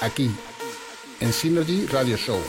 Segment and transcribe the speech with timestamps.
[0.00, 0.30] Aquí,
[1.20, 2.40] en Synergy Radio Show.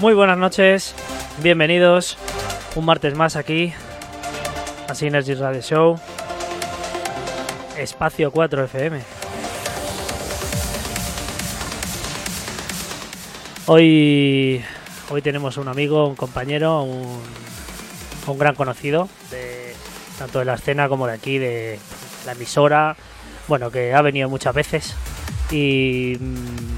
[0.00, 0.94] Muy buenas noches,
[1.42, 2.16] bienvenidos
[2.74, 3.74] un martes más aquí
[4.88, 6.00] a Synergy Radio Show,
[7.76, 9.02] Espacio 4 FM.
[13.66, 14.64] Hoy,
[15.10, 17.20] hoy tenemos un amigo, un compañero, un,
[18.26, 19.74] un gran conocido, de,
[20.18, 21.78] tanto de la escena como de aquí, de
[22.24, 22.96] la emisora,
[23.48, 24.96] bueno, que ha venido muchas veces
[25.50, 26.69] y mm,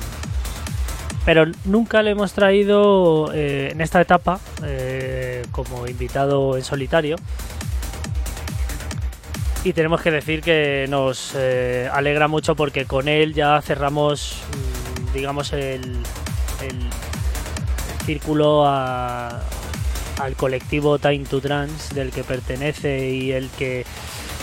[1.24, 7.16] pero nunca le hemos traído eh, en esta etapa eh, como invitado en solitario.
[9.64, 15.14] Y tenemos que decir que nos eh, alegra mucho porque con él ya cerramos, mm,
[15.14, 15.82] digamos, el,
[16.62, 16.90] el
[18.04, 19.40] círculo a-
[20.20, 23.86] al colectivo Time to Trans del que pertenece y el que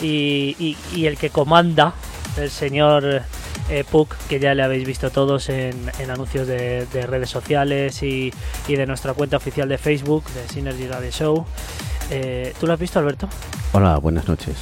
[0.02, 1.94] y, y- y el que comanda
[2.38, 3.24] el señor
[3.70, 8.02] eh, Puck, que ya le habéis visto todos en, en anuncios de, de redes sociales
[8.04, 8.34] y,
[8.68, 11.46] y de nuestra cuenta oficial de Facebook, de Synergy Radio Show.
[12.12, 13.30] Eh, ¿Tú lo has visto, Alberto?
[13.74, 14.56] Hola, buenas noches.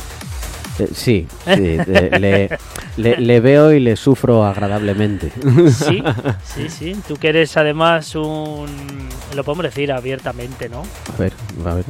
[0.79, 1.77] Eh, sí, sí,
[2.19, 2.49] le,
[2.97, 5.31] le- le veo y le sufro agradablemente.
[5.71, 6.03] Sí,
[6.43, 6.95] sí, sí.
[7.07, 9.09] Tú que eres además un...
[9.35, 10.83] Lo podemos decir abiertamente, ¿no?
[11.13, 11.33] A ver,
[11.65, 11.85] a ver.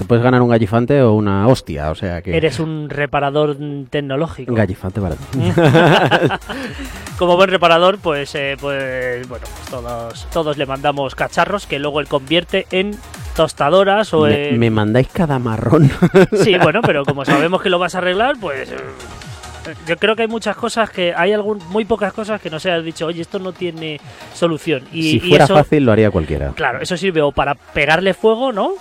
[0.00, 2.34] Te puedes ganar un gallifante o una hostia, o sea que...
[2.34, 3.54] Eres un reparador
[3.90, 4.50] tecnológico.
[4.50, 5.38] Un gallifante para ti.
[7.18, 12.00] Como buen reparador, pues, eh, pues bueno, pues todos, todos le mandamos cacharros que luego
[12.00, 12.96] él convierte en
[13.36, 14.58] tostadoras o me, en...
[14.58, 15.90] me mandáis cada marrón.
[16.32, 18.76] Sí, bueno, pero como sabemos que lo vas a arreglar, pues eh,
[19.86, 22.70] yo creo que hay muchas cosas que hay algún, muy pocas cosas que no se
[22.70, 24.00] has dicho, oye, esto no tiene
[24.34, 24.84] solución.
[24.92, 26.52] Y, si y fuera eso, fácil lo haría cualquiera.
[26.54, 28.72] claro, eso sirve o para pegarle fuego, ¿no?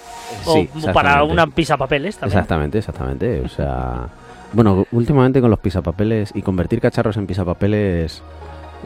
[0.46, 2.38] O Sí, para una pisapapeles también.
[2.38, 3.42] Exactamente, exactamente.
[3.42, 4.08] O sea,
[4.54, 8.24] bueno, últimamente con los pisapapeles y convertir cacharros en pisapapeles,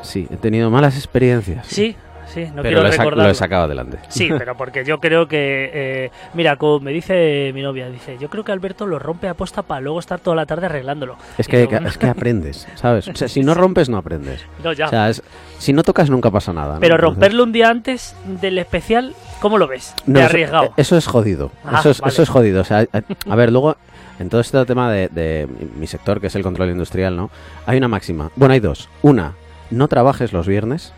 [0.01, 1.67] sí, he tenido malas experiencias.
[1.67, 1.95] Sí, sí,
[2.41, 3.23] no pero quiero lo recordarlo.
[3.23, 3.99] lo he sacado adelante.
[4.09, 5.71] Sí, pero porque yo creo que.
[5.73, 9.33] eh, mira, como me dice mi novia, dice: Yo creo que Alberto lo rompe a
[9.33, 11.17] posta para luego estar toda la tarde arreglándolo.
[11.37, 13.07] Es que, es que aprendes, ¿sabes?
[13.07, 14.45] O sea, si no rompes, no aprendes.
[14.63, 14.87] No, ya.
[14.87, 15.21] O sea, es-
[15.59, 16.75] si no tocas, nunca pasa nada.
[16.75, 16.79] ¿no?
[16.81, 19.93] pero romperlo un día antes del especial, ¿cómo lo ves?
[20.05, 20.73] No, de arriesgado.
[20.75, 21.51] Eso es jodido.
[21.63, 22.11] Ah, eso, es, vale.
[22.13, 22.61] eso es jodido.
[22.61, 23.77] O sea, a, a ver, luego,
[24.19, 25.47] en todo este tema de, de
[25.77, 27.29] mi sector, que es el control industrial, ¿no?
[27.65, 28.29] Hay una máxima.
[28.35, 28.89] Bueno, hay dos.
[29.01, 29.33] Una,
[29.71, 30.93] no trabajes los viernes.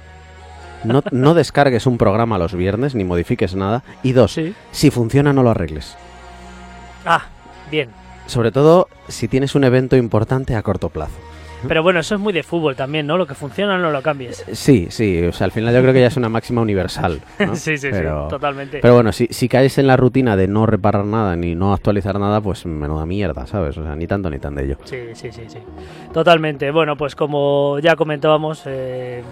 [0.86, 3.84] No, no descargues un programa los viernes, ni modifiques nada.
[4.04, 4.54] Y dos, Sí.
[4.72, 5.98] si funciona, no lo arregles.
[7.06, 7.26] Ah,
[7.70, 7.90] bien.
[8.28, 11.14] Sobre todo si tienes un evento importante a corto plazo.
[11.68, 13.18] Pero bueno, eso es muy de fútbol también, ¿no?
[13.18, 14.46] Lo que funciona no lo cambies.
[14.52, 15.24] Sí, sí.
[15.26, 17.22] O sea, al final yo creo que ya es una máxima universal.
[17.40, 17.56] ¿no?
[17.56, 18.80] sí, sí, Pero- sí, totalmente.
[18.82, 22.20] Pero bueno, si, si caes en la rutina de no reparar nada ni no actualizar
[22.20, 23.76] nada, pues menuda mierda, ¿sabes?
[23.80, 24.78] O sea, ni tanto ni tan de ello.
[24.84, 25.58] Sí, sí, sí, sí.
[26.14, 26.70] Totalmente.
[26.70, 29.24] Bueno, pues como ya comentábamos, eh,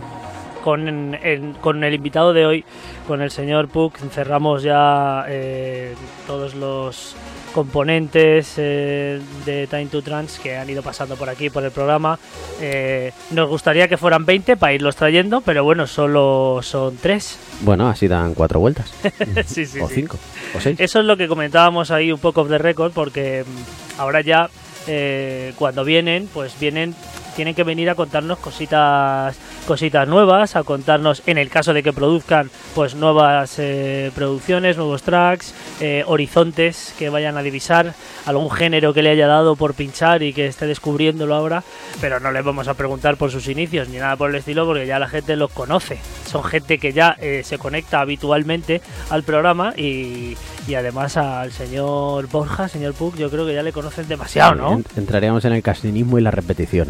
[0.63, 2.65] con, el, con el invitado de hoy,
[3.05, 5.93] con el señor Puck, cerramos ya eh,
[6.25, 7.15] todos los
[7.53, 12.17] componentes eh, de Time to Trans que han ido pasando por aquí, por el programa.
[12.61, 17.39] Eh, nos gustaría que fueran 20 para irlos trayendo, pero bueno, solo son 3.
[17.61, 18.91] Bueno, así dan cuatro vueltas.
[19.45, 19.95] sí, sí, o sí.
[19.95, 20.17] cinco.
[20.55, 20.79] O seis.
[20.79, 24.49] Eso es lo que comentábamos ahí un poco off the record, porque mm, ahora ya
[24.87, 26.95] eh, cuando vienen, pues vienen,
[27.35, 29.37] tienen que venir a contarnos cositas,
[29.67, 35.03] cositas nuevas, a contarnos, en el caso de que produzcan, pues nuevas eh, producciones, nuevos
[35.03, 37.93] tracks, eh, horizontes que vayan a divisar,
[38.25, 41.63] algún género que le haya dado por pinchar y que esté descubriéndolo ahora,
[42.01, 44.85] pero no les vamos a preguntar por sus inicios ni nada por el estilo, porque
[44.85, 45.99] ya la gente los conoce.
[46.25, 50.35] Son gente que ya eh, se conecta habitualmente al programa y,
[50.67, 54.73] y además al señor Borja, señor Puck, yo creo que ya le conocen demasiado, ¿no?
[54.73, 56.87] En- entraríamos en el casinismo y la repetición.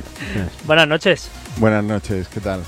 [0.65, 1.29] Buenas noches.
[1.57, 2.61] Buenas noches, ¿qué tal?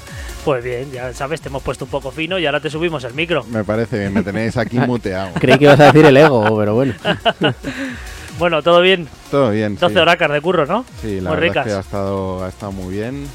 [0.43, 3.13] Pues bien, ya sabes, te hemos puesto un poco fino y ahora te subimos el
[3.13, 3.43] micro.
[3.45, 5.31] Me parece bien, me tenéis aquí muteado.
[5.39, 6.93] Creí que ibas a decir el ego, pero bueno.
[8.37, 9.07] Bueno, todo bien.
[9.31, 9.97] Todo bien, 12 sí.
[9.99, 10.83] horacas de curro, ¿no?
[11.01, 11.67] Sí, la muy verdad ricas.
[11.67, 13.25] es que ha estado, ha estado muy bien,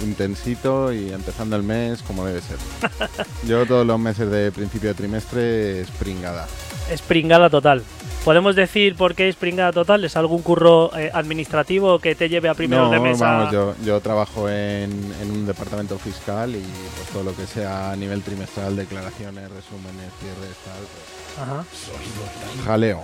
[0.00, 2.56] y intensito y empezando el mes como debe ser.
[3.46, 6.46] Yo todos los meses de principio de trimestre es pringada.
[6.90, 7.82] Es pringada total.
[8.24, 10.02] ¿Podemos decir por qué es pringada total?
[10.04, 13.52] ¿Es algún curro eh, administrativo que te lleve a primeros no, de mes a- vamos,
[13.52, 17.96] yo, yo trabajo en, en un departamento fiscal y pues todo lo que sea a
[17.96, 23.02] nivel trimestral, declaraciones, resúmenes, cierres, tal, Ajá, pues, jaleo.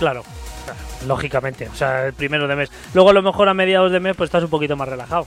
[0.00, 0.24] claro,
[0.64, 1.68] claro, lógicamente.
[1.68, 2.70] O sea, el primero de mes.
[2.92, 5.26] Luego a lo mejor a mediados de mes pues estás un poquito más relajado.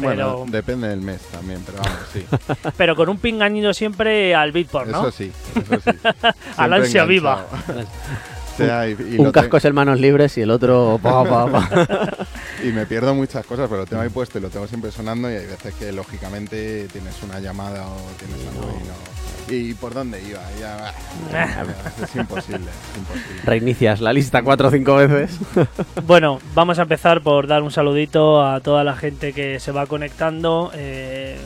[0.00, 2.24] Bueno, Pero, depende del mes también, pero vamos, sí.
[2.76, 5.00] pero con un pingañino siempre al beatport, ¿no?
[5.00, 5.90] Eso sí, eso sí.
[6.56, 7.46] Al ansia viva.
[8.66, 10.98] sea, y, y Un lo te- casco es el manos libres y el otro...
[11.02, 12.26] pa, pa, pa.
[12.62, 15.30] y me pierdo muchas cosas, pero lo tengo ahí puesto y lo tengo siempre sonando
[15.30, 19.18] y hay veces que lógicamente tienes una llamada o tienes algo y no...
[19.50, 20.40] ¿Y por dónde iba?
[20.60, 20.92] Ya,
[22.04, 23.42] es imposible, es imposible.
[23.44, 25.38] Reinicias la lista cuatro o cinco veces.
[26.06, 29.86] Bueno, vamos a empezar por dar un saludito a toda la gente que se va
[29.86, 30.70] conectando.
[30.74, 31.38] Eh,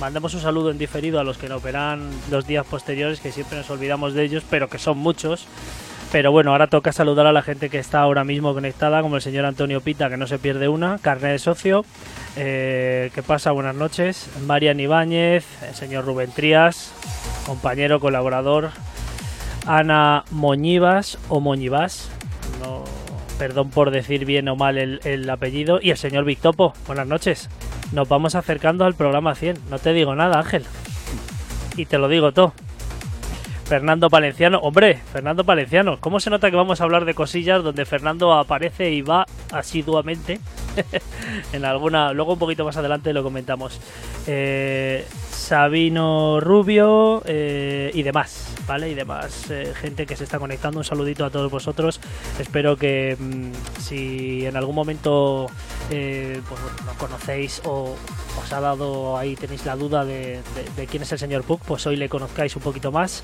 [0.00, 3.58] mandamos un saludo en diferido a los que nos verán los días posteriores, que siempre
[3.58, 5.46] nos olvidamos de ellos, pero que son muchos.
[6.12, 9.22] Pero bueno, ahora toca saludar a la gente que está ahora mismo conectada, como el
[9.22, 11.84] señor Antonio Pita, que no se pierde una, carne de socio.
[12.36, 13.52] Eh, ¿Qué pasa?
[13.52, 14.28] Buenas noches.
[14.44, 16.92] Marian Ibáñez, el señor Rubén Trías,
[17.46, 18.70] compañero, colaborador.
[19.66, 22.10] Ana Moñivas o Moñivas,
[22.60, 22.82] no,
[23.38, 26.72] perdón por decir bien o mal el, el apellido, y el señor Victopo.
[26.88, 27.48] Buenas noches.
[27.92, 29.58] Nos vamos acercando al programa 100.
[29.70, 30.64] No te digo nada, Ángel.
[31.76, 32.52] Y te lo digo todo.
[33.70, 37.84] Fernando Palenciano, hombre, Fernando Palenciano, ¿cómo se nota que vamos a hablar de cosillas donde
[37.84, 40.40] Fernando aparece y va asiduamente?
[41.52, 43.80] en alguna, luego un poquito más adelante lo comentamos.
[44.26, 48.90] Eh, Sabino Rubio eh, y demás, ¿vale?
[48.90, 50.78] Y demás eh, gente que se está conectando.
[50.78, 52.00] Un saludito a todos vosotros.
[52.40, 55.46] Espero que mm, si en algún momento
[55.90, 57.94] eh, pues, bueno, no conocéis o
[58.42, 61.62] os ha dado ahí, tenéis la duda de, de- de quién es el señor Puck,
[61.66, 63.22] pues hoy le conozcáis un poquito más.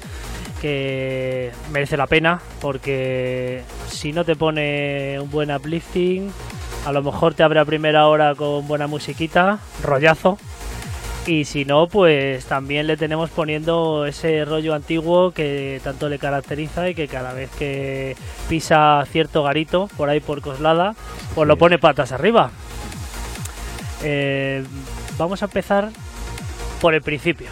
[0.61, 6.33] Que merece la pena porque si no te pone un buen uplifting,
[6.87, 10.39] a lo mejor te abre a primera hora con buena musiquita, rollazo.
[11.27, 16.89] Y si no, pues también le tenemos poniendo ese rollo antiguo que tanto le caracteriza
[16.89, 18.17] y que cada vez que
[18.49, 20.95] pisa cierto garito por ahí por Coslada,
[21.35, 22.53] pues lo pone patas arriba.
[24.05, 24.63] Eh,
[25.19, 25.89] vamos a empezar
[26.81, 27.49] por el principio.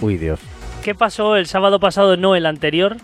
[0.00, 0.40] Uy, Dios.
[0.82, 2.96] ¿Qué pasó el sábado pasado, no el anterior?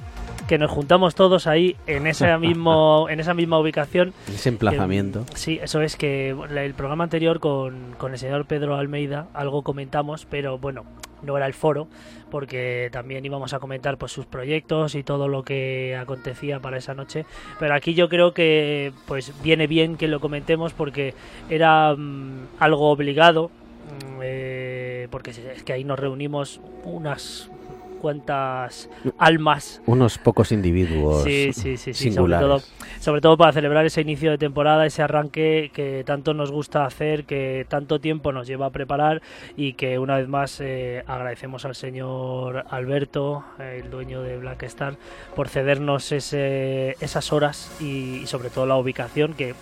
[0.49, 5.21] Que nos juntamos todos ahí en esa, mismo, en esa misma ubicación Ese emplazamiento.
[5.21, 9.63] eh, sí, eso es que el programa anterior con, con el señor Pedro Almeida algo
[9.63, 10.85] comentamos, pero bueno,
[11.23, 11.89] no era el foro,
[12.31, 16.95] porque también íbamos a comentar pues sus proyectos y todo lo que acontecía para esa
[16.95, 17.27] noche.
[17.59, 21.15] Pero aquí yo creo que pues viene bien que lo comentemos porque
[21.49, 27.51] era mm, algo obligado, mm, eh, porque es que ahí nos reunimos unas
[27.99, 28.89] cuantas
[29.19, 32.47] almas Unos pocos individuos Sí, sí, sí, sí, sobre singulares.
[32.47, 32.63] todo,
[33.01, 37.25] sobre todo para celebrar ese inicio de temporada, ese arranque que tanto nos gusta hacer,
[37.25, 39.23] que tanto tiempo nos lleva a preparar
[39.57, 44.63] y que una vez más eh, agradecemos al señor Alberto, eh, el dueño de Black
[44.65, 44.97] Star,
[45.35, 49.55] por cedernos ese, esas horas y, y sobre todo la ubicación que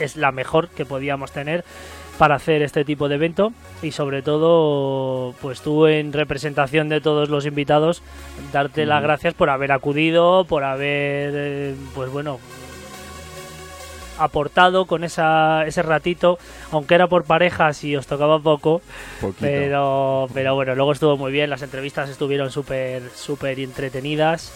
[0.00, 1.64] es la mejor que podíamos tener
[2.18, 7.28] para hacer este tipo de evento y sobre todo pues tú en representación de todos
[7.28, 8.02] los invitados
[8.52, 12.38] darte las gracias por haber acudido por haber eh, pues bueno
[14.18, 16.38] aportado con esa, ese ratito
[16.72, 18.80] aunque era por parejas y os tocaba poco
[19.20, 19.40] Poquito.
[19.40, 24.52] pero pero bueno luego estuvo muy bien las entrevistas estuvieron súper súper entretenidas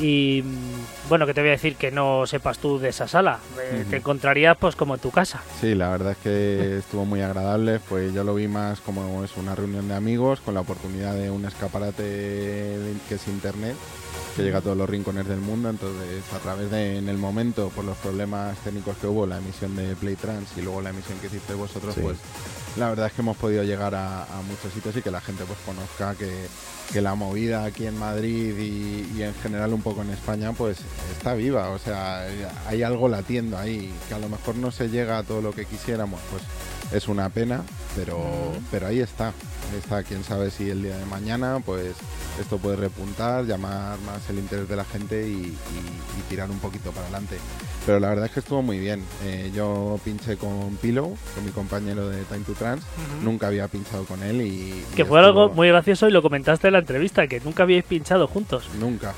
[0.00, 3.38] y mm, bueno que te voy a decir que no sepas tú de esa sala.
[3.60, 5.42] Eh, te encontrarías pues como en tu casa.
[5.60, 7.80] Sí, la verdad es que estuvo muy agradable.
[7.88, 11.30] Pues yo lo vi más como es una reunión de amigos con la oportunidad de
[11.30, 12.02] un escaparate
[13.08, 13.76] que es internet
[14.36, 15.70] que llega a todos los rincones del mundo.
[15.70, 19.74] Entonces, a través de en el momento, por los problemas técnicos que hubo, la emisión
[19.76, 22.00] de Playtrans y luego la emisión que hiciste vosotros, Sí.
[22.00, 22.16] pues
[22.76, 25.44] la verdad es que hemos podido llegar a, a muchos sitios y que la gente
[25.44, 26.30] pues conozca que,
[26.92, 30.78] que la movida aquí en Madrid y, y en general un poco en España pues
[31.12, 32.26] está viva, o sea,
[32.68, 35.64] hay algo latiendo ahí, que a lo mejor no se llega a todo lo que
[35.66, 36.42] quisiéramos, pues
[36.92, 37.62] es una pena,
[37.96, 38.18] pero,
[38.70, 41.94] pero ahí está, ahí está, quién sabe si el día de mañana pues
[42.40, 45.56] esto puede repuntar, llamar más el interés de la gente y, y-
[46.18, 47.36] y tirar un poquito para adelante.
[47.86, 49.02] Pero la verdad es que estuvo muy bien.
[49.24, 52.82] Eh, yo pinché con Pillow, con mi compañero de Time to Trans.
[53.24, 54.44] Nunca había pinchado con él y.
[54.48, 57.84] y Que fue algo muy gracioso y lo comentaste en la entrevista, que nunca habíais
[57.84, 58.68] pinchado juntos.
[58.78, 59.14] Nunca.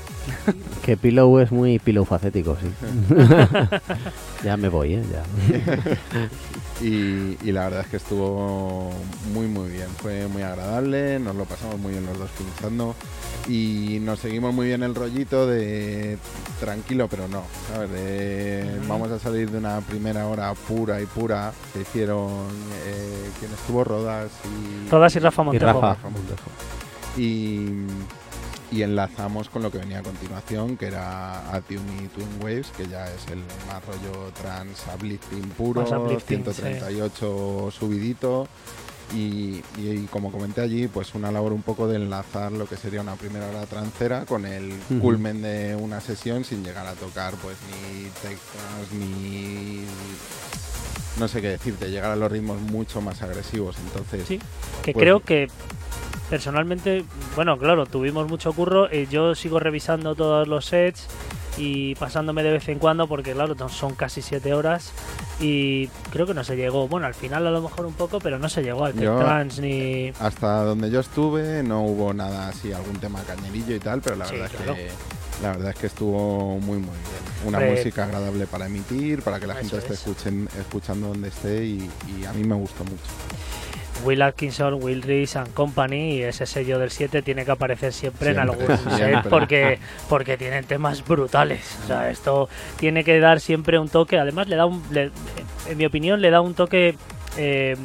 [0.85, 2.67] Que Pillow es muy pilofacético, sí.
[4.45, 5.03] ya me voy, ¿eh?
[5.11, 5.23] Ya.
[6.81, 8.91] Y, y la verdad es que estuvo
[9.33, 9.87] muy, muy bien.
[10.01, 12.95] Fue muy agradable, nos lo pasamos muy bien los dos pinchando.
[13.47, 16.17] Y nos seguimos muy bien el rollito de
[16.59, 17.43] tranquilo, pero no.
[17.69, 17.91] ¿sabes?
[17.91, 18.79] De.
[18.87, 22.29] Vamos a salir de una primera hora pura y pura que hicieron
[22.85, 24.89] eh, quien estuvo Rodas y.
[24.89, 25.65] Rodas y Rafa Y Montejo.
[25.65, 25.87] Rafa.
[25.89, 26.49] Rafa Montejo.
[27.17, 27.85] Y,
[28.73, 32.87] y enlazamos con lo que venía a continuación, que era Attune y Twin Waves, que
[32.87, 38.47] ya es el más rollo trans uplifting puro, uplifting, 138 subidito.
[39.13, 42.77] Y, y- y como comenté allí, pues una labor un poco de enlazar lo que
[42.77, 47.35] sería una primera hora trancera con el culmen de una sesión sin llegar a tocar
[47.35, 49.81] pues ni teclas ni
[51.19, 53.75] no sé qué decirte, llegar a los ritmos mucho más agresivos.
[53.85, 54.39] Entonces, Sí,
[54.83, 55.47] que Pues- creo que
[56.29, 57.03] personalmente,
[57.35, 58.89] bueno, claro, tuvimos mucho curro.
[58.91, 61.07] eh, yo sigo revisando todos los sets
[61.57, 64.91] y pasándome de vez en cuando porque, claro, son casi siete horas
[65.39, 66.87] y creo que no se llegó.
[66.87, 69.61] Bueno, al final a lo mejor un poco, pero no se llegó al Yo- Trance
[69.61, 70.11] ni.
[70.19, 74.25] hasta donde yo estuve no hubo nada así, algún tema cañerillo y tal, pero la
[74.25, 74.71] Sí, verdad claro.
[74.73, 74.91] es que
[75.43, 77.47] la verdad es que estuvo muy muy bien.
[77.47, 79.99] Una música agradable para emitir, para que la gente esté es.
[79.99, 83.03] escuchen, escuchando donde esté y, y a mí me gustó mucho.
[84.03, 88.31] Will Atkinson, Will Reese and Company y ese sello del 7 tiene que aparecer siempre,
[88.31, 89.29] en algún set siempre.
[89.29, 89.79] porque,
[90.09, 91.61] porque tienen temas brutales.
[91.83, 94.17] O sea, esto tiene que dar siempre un toque.
[94.17, 95.11] Además, le da un, le-
[95.69, 96.97] en mi opinión, le da un toque
[97.37, 97.77] eh,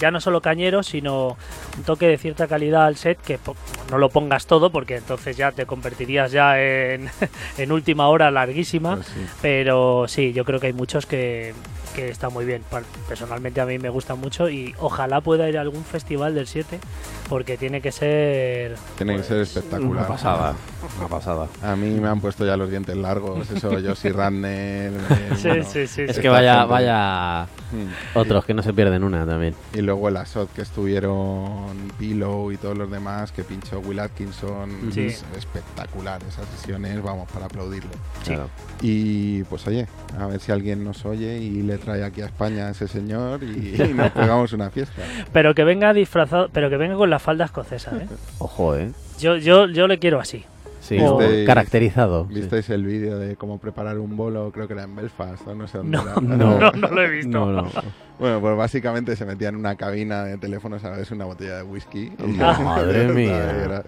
[0.00, 1.36] ya no solo cañero, sino
[1.76, 3.38] un toque de cierta calidad al set que
[3.90, 7.10] no lo pongas todo porque entonces ya te convertirías ya en,
[7.58, 8.96] en última hora larguísima.
[8.96, 9.26] Pues sí.
[9.42, 11.54] Pero sí, yo creo que hay muchos que,
[11.94, 12.62] que están muy bien.
[13.08, 16.78] Personalmente a mí me gustan mucho y ojalá pueda ir a algún festival del 7
[17.28, 18.76] porque tiene que ser...
[18.96, 19.90] Tiene que ser pues, espectacular.
[19.90, 20.54] Una pasada,
[20.98, 21.48] una pasada.
[21.62, 24.92] A mí me han puesto ya los dientes largos, eso, Josie Radner.
[24.92, 26.02] eh, Sí, bueno, sí, sí.
[26.02, 26.22] Es sí.
[26.22, 28.18] que vaya, vaya mm.
[28.18, 29.54] otros que no se pierden una también.
[29.72, 34.90] Y luego el Asot que estuvieron Pillow y todos los demás que pinchó Will Atkinson.
[34.92, 35.06] Sí.
[35.06, 37.92] Es espectacular esas sesiones, vamos, para aplaudirle.
[38.22, 38.32] Sí.
[38.34, 38.50] Claro.
[38.82, 39.86] Y pues oye,
[40.18, 43.80] a ver si alguien nos oye y le trae aquí a España ese señor y,
[43.80, 45.02] y nos pegamos una fiesta.
[45.32, 48.06] Pero que venga disfrazado, pero que venga con la falda escocesa, ¿eh?
[48.38, 48.90] Ojo, ¿eh?
[49.18, 50.44] Yo, yo, yo le quiero así.
[50.80, 52.26] Sí, O- ¿Visteis- caracterizado.
[52.28, 52.34] sí.
[52.34, 54.50] ¿Visteis el vídeo de cómo preparar un bolo?
[54.52, 56.14] Creo que era en Belfast, o no sé dónde No, era.
[56.20, 57.30] no, No, no lo he visto.
[57.30, 57.70] No, no.
[58.18, 61.62] Bueno, pues básicamente se metía en una cabina de teléfonos a ver una botella de
[61.62, 62.12] whisky.
[62.18, 63.50] y- madre mía.
[63.64, 63.82] Era-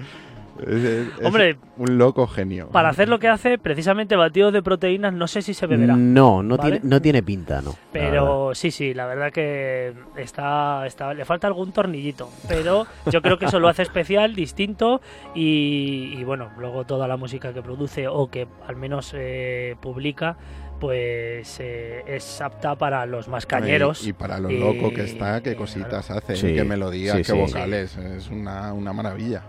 [0.66, 2.68] es- Hombre, un loco genio.
[2.68, 5.96] Para hacer lo que hace, precisamente batidos de proteínas, no sé si se beberá.
[5.96, 6.78] No, no, ¿Vale?
[6.80, 7.74] tiene, no tiene pinta, ¿no?
[7.92, 12.28] Pero sí, sí, la verdad que está, está, le falta algún tornillito.
[12.48, 15.00] Pero yo creo que eso lo hace especial, distinto
[15.34, 20.36] y, y bueno, luego toda la música que produce o que al menos eh, publica,
[20.80, 24.04] pues eh, es apta para los más cañeros.
[24.06, 27.16] Y, y para lo Y- loco que está, qué y, cositas hace, Sí, qué melodías,
[27.16, 27.38] sí, qué sí.
[27.38, 27.96] vocales.
[27.96, 29.42] Es una, una maravilla.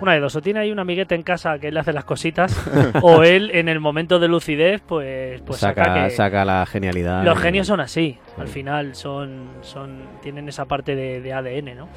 [0.00, 2.56] Una de dos, o tiene ahí un amiguete en casa que le hace las cositas,
[3.02, 6.10] o él en el momento de lucidez, pues, pues saca, saca, que...
[6.10, 7.24] saca la genialidad.
[7.24, 11.88] Los genios son así, al final son, son tienen esa parte de, de ADN, ¿no?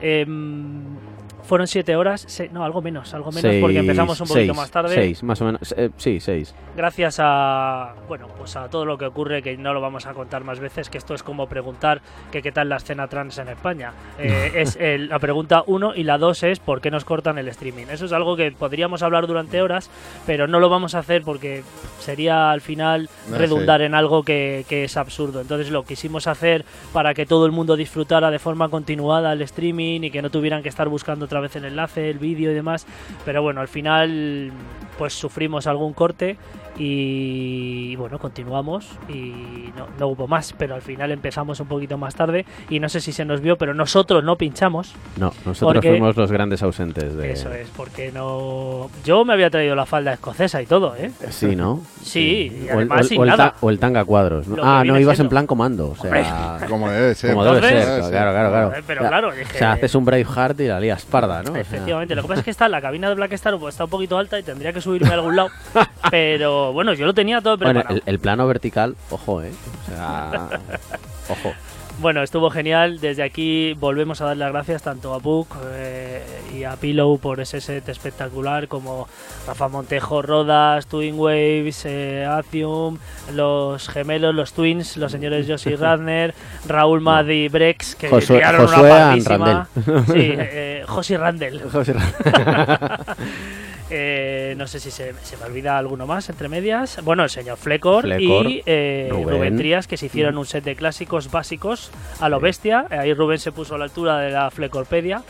[0.00, 0.96] Em,
[1.42, 4.70] fueron siete horas, se- no, algo menos, algo menos porque empezamos un poquito seis, más
[4.70, 4.94] tarde.
[4.94, 5.74] Seis, más o menos.
[5.76, 6.54] eh, sí, seis.
[6.76, 10.44] Gracias a, bueno, pues a todo lo que ocurre, que no lo vamos a contar
[10.44, 12.00] más veces, que esto es como preguntar
[12.30, 13.92] que qué tal la escena trans en España.
[14.18, 17.48] Eh, es el- la pregunta uno y la dos es por qué nos cortan el
[17.48, 17.86] streaming.
[17.90, 19.90] Eso es algo que podríamos hablar durante horas,
[20.26, 21.62] pero no lo vamos a hacer porque
[21.98, 25.40] sería al final No redundar en algo que, que es absurdo.
[25.40, 30.02] Entonces lo quisimos hacer para que todo el mundo disfrutara de forma continuada el streaming
[30.02, 32.86] y que no tuvieran que estar buscando otra vez el enlace, el vídeo y demás.
[33.24, 34.52] Pero bueno, al final
[34.98, 36.36] pues sufrimos algún corte
[36.78, 42.14] y bueno, continuamos y no, no hubo más, pero al final empezamos un poquito más
[42.14, 44.94] tarde y no sé si se nos vio, pero nosotros no pinchamos.
[45.16, 47.32] No, nosotros Porque- fuimos los grandes ausentes de.
[47.32, 48.90] Eso es, porque no...
[49.04, 51.10] Yo me había traído la falda escocesa y todo, ¿eh?
[51.30, 51.82] Sí, ¿no?
[52.02, 53.54] Sí, y O el, además o el- sin o el ta- nada.
[53.60, 54.46] o el tanga cuadros.
[54.62, 55.22] Ah, no, ibas siendo.
[55.22, 55.90] en plan comando.
[55.90, 57.30] O sea, Como debe ser.
[57.32, 58.00] como debe ser.
[58.10, 58.72] Claro, claro, claro.
[58.86, 61.50] Pero O sea, claro, O dije- sea, haces un Braveheart y la lías parda, ¿no?
[61.50, 63.74] O sea, Efectivamente, lo que pasa es que está la cabina de Black Star pues,
[63.74, 65.50] está un poquito alta y tendría que subirme a algún lado.
[66.10, 68.02] Pero bueno, yo lo tenía todo Bueno, preparado.
[68.06, 69.50] el, el plano vertical, ojo, ¿eh?
[69.82, 70.48] O sea,
[71.30, 71.52] ojo.
[72.00, 73.00] Bueno, estuvo genial.
[73.00, 76.22] Desde aquí volvemos a dar las gracias tanto a Book eh,
[76.56, 79.06] y a Pillow por ese set espectacular, como
[79.46, 82.96] Rafa Montejo, Rodas, Twin Waves, eh, Azium,
[83.34, 86.34] los gemelos, los Twins, los señores Josie Radner,
[86.66, 89.68] Raúl Maddy, Brex, que Josué- tiraron Josué una.
[90.06, 91.60] Sí, eh, Josie Randall.
[93.94, 96.98] Eh, no sé si se, se me olvida alguno más entre medias.
[97.04, 99.28] Bueno, el señor Flecor, Flecor, y eh, Rubén.
[99.28, 99.56] Rubén.
[99.58, 102.86] Trías, que se hicieron un set de clásicos básicos a lo bestia.
[102.88, 105.22] Ahí Rubén se puso a la altura de la Flecorpedia.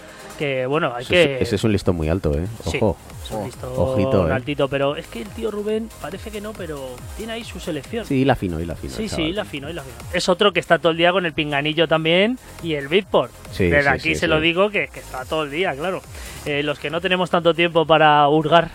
[0.42, 1.35] Que bueno, hay Ese, que.
[1.37, 2.44] es- ese es un listón muy alto, ¿eh?
[2.68, 2.78] Sí.
[2.81, 2.96] Ojo.
[3.24, 4.33] es un listón Ojito, eh.
[4.33, 8.05] altito, pero es que el tío Rubén parece que no, pero tiene ahí su selección.
[8.05, 8.92] Sí, la fino y la fino.
[8.92, 9.94] Sí, sí, la fino y la fino.
[10.12, 13.31] Es otro que está todo el día con el pinganillo también y el beatport.
[13.52, 16.02] Sí, Desde sí, aquí sí, se lo digo que, que está todo el día, claro.
[16.44, 18.72] Eh, los que no tenemos tanto tiempo para hurgar,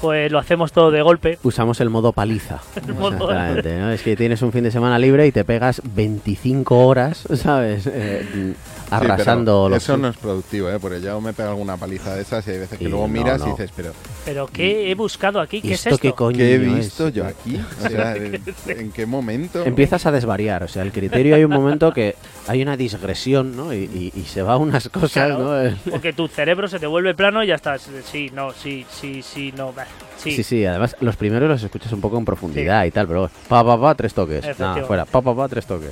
[0.00, 1.40] pues lo hacemos todo de golpe.
[1.42, 2.60] Usamos el modo paliza.
[2.86, 3.90] El modo- Exactamente, ¿no?
[3.90, 7.88] Es que tienes un fin de semana libre y te pegas 25 horas, ¿sabes?
[7.92, 8.54] Eh,
[8.90, 9.82] arrasando los...
[9.82, 10.78] Eso no es productivo, ¿eh?
[10.80, 13.12] Porque yo me pego alguna paliza de esas y hay veces que Y luego no,
[13.12, 13.48] miras no.
[13.48, 13.92] y dices, pero
[14.24, 15.60] Pero ¿qué he buscado aquí?
[15.62, 16.74] ¿Qué es ¿Esto qué coño ¿qué he es?
[16.74, 17.60] visto yo aquí?
[17.84, 19.64] O sea, ¿en, en qué momento?
[19.64, 22.14] Empiezas a desvariar, o sea, el criterio hay un momento que
[22.46, 23.72] hay una digresión, ¿no?
[23.74, 25.38] Y, y- y se va a unas cosas, Claro.
[25.38, 25.76] ¿no?
[25.90, 27.88] Porque tu cerebro se te vuelve plano y ya estás.
[28.10, 29.72] Sí, no, sí, sí, sí, no.
[30.16, 30.32] Sí.
[30.32, 33.62] Sí, sí, además los primeros los escuchas un poco en profundidad y tal, pero pa,
[33.64, 34.58] pa, pa, tres toques.
[34.58, 35.90] Nada, fuera, pa, pa, pa, tres toques.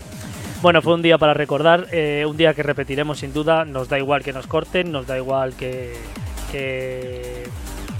[0.63, 3.65] Bueno, fue un día para recordar, eh, un día que repetiremos sin duda.
[3.65, 5.93] Nos da igual que nos corten, nos da igual que,
[6.51, 7.45] que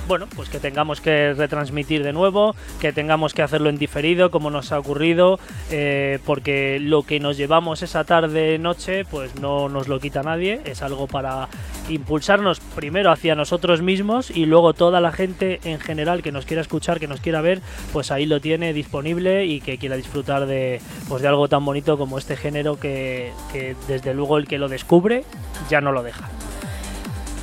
[0.07, 4.51] bueno, pues que tengamos que retransmitir de nuevo, que tengamos que hacerlo en diferido, como
[4.51, 5.39] nos ha ocurrido,
[5.71, 10.61] eh, porque lo que nos llevamos esa tarde noche, pues no nos lo quita nadie.
[10.65, 11.49] Es algo para
[11.89, 16.63] impulsarnos primero hacia nosotros mismos y luego toda la gente en general que nos quiera
[16.63, 17.61] escuchar, que nos quiera ver,
[17.93, 21.99] pues ahí lo tiene disponible y que quiera disfrutar de, pues de algo tan bonito
[21.99, 25.25] como este género que, que desde luego el que lo descubre
[25.69, 26.29] ya no lo deja.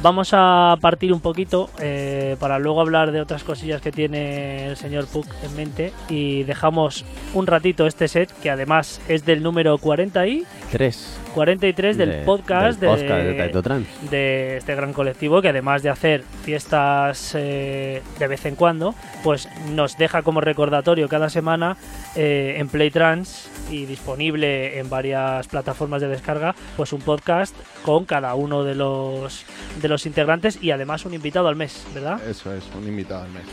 [0.04, 4.76] Vamos a partir un poquito eh, para luego hablar de otras cosillas que tiene el
[4.76, 9.78] señor Puck en mente y dejamos un ratito este set que además es del número
[9.78, 11.22] 40 y Tres.
[11.34, 13.88] 43 del de- podcast, del podcast de, de Taito Trans.
[14.10, 19.48] de este gran colectivo que además de hacer fiestas eh, de vez en cuando, pues
[19.72, 21.78] nos deja como recordatorio cada semana
[22.15, 28.36] eh, en Playtrans y disponible en varias plataformas de descarga, pues un podcast con cada
[28.36, 29.46] uno de los
[29.82, 32.19] de los integrantes y además un invitado al mes, ¿verdad?
[32.28, 33.43] Eso es, un invitado al mes.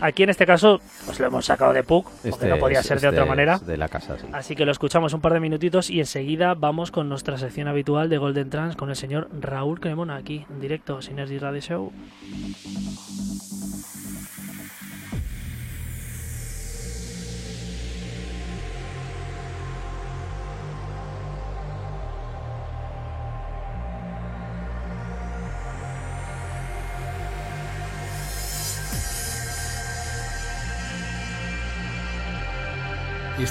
[0.00, 3.00] Aquí en este caso, pues lo hemos sacado de Puck, porque no podía es- ser
[3.00, 3.54] de este otra manera.
[3.54, 4.26] es De la casa, sí.
[4.32, 8.08] Así que lo escuchamos un par de minutitos y enseguida vamos con nuestra sección habitual
[8.08, 11.92] de Golden Trans con el señor Raúl Cremona aquí en directo, Synergy Radio Show.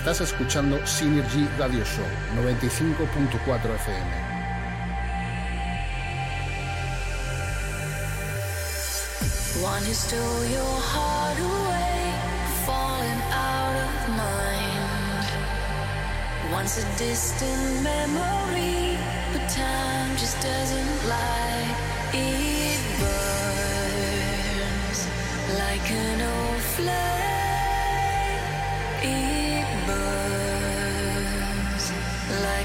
[0.03, 2.03] Estás escuchando Synergy Radio Show
[2.35, 4.09] 95.4 FM.
[9.63, 12.11] One who stole your heart away,
[12.65, 15.25] falling out of mind.
[16.51, 18.97] Once a distant memory,
[19.31, 21.77] but time just doesn't lie.
[22.11, 24.19] It burns
[25.57, 27.42] like an old flame.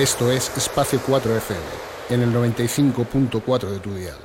[0.00, 1.60] Esto es Espacio 4 FM,
[2.08, 4.16] en el 95.4 de tu dial.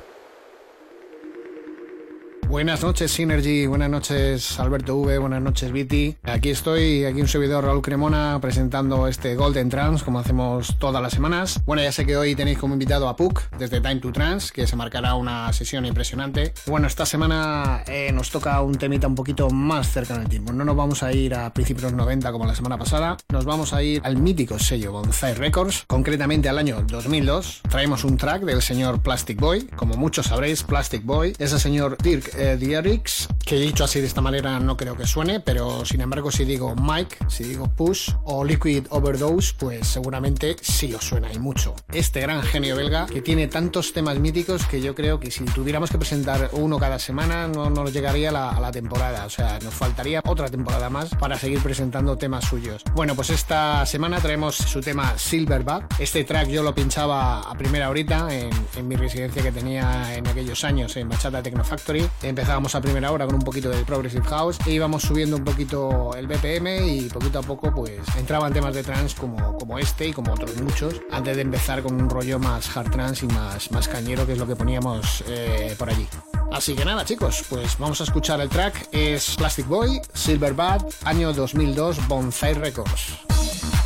[2.48, 6.16] Buenas noches Synergy, buenas noches Alberto V, buenas noches Viti.
[6.26, 11.12] Aquí estoy, aquí un servidor Raúl Cremona presentando este Golden Trans como hacemos todas las
[11.12, 11.60] semanas.
[11.64, 14.66] Bueno, ya sé que hoy tenéis como invitado a Puck desde Time to Trans, que
[14.66, 16.52] se marcará una sesión impresionante.
[16.66, 20.52] Bueno, esta semana eh, nos toca un temita un poquito más cerca en tiempo.
[20.52, 23.44] No nos vamos a ir a principios de los 90 como la semana pasada, nos
[23.44, 27.62] vamos a ir al mítico sello Bonsai Records, concretamente al año 2002.
[27.68, 31.96] Traemos un track del señor Plastic Boy, como muchos sabréis, Plastic Boy es el señor
[32.02, 36.00] Dirk eh, Dierix que dicho así de esta manera no creo que suene, pero sin
[36.00, 41.32] embargo si digo Mike, si digo Push o Liquid Overdose, pues seguramente sí os suena
[41.32, 41.74] y mucho.
[41.92, 45.90] Este gran genio belga que tiene tantos temas míticos que yo creo que si tuviéramos
[45.90, 49.74] que presentar uno cada semana no nos llegaría la, a la temporada, o sea, nos
[49.74, 52.82] faltaría otra temporada más para seguir presentando temas suyos.
[52.94, 56.00] Bueno, pues esta semana traemos su tema Silverback.
[56.00, 60.26] Este track yo lo pinchaba a primera horita en, en mi residencia que tenía en
[60.26, 62.08] aquellos años en Bachata Techno Factory.
[62.22, 66.05] Empezábamos a primera hora con un poquito de Progressive House e íbamos subiendo un poquito
[66.14, 70.12] el BPM y poquito a poco pues entraban temas de trance como, como este y
[70.12, 73.88] como otros muchos antes de empezar con un rollo más hard trance y más, más
[73.88, 76.06] cañero que es lo que poníamos eh, por allí.
[76.52, 78.88] Así que nada chicos, pues vamos a escuchar el track.
[78.92, 83.85] Es Plastic Boy, Silverbat, año 2002, Bonfire Records.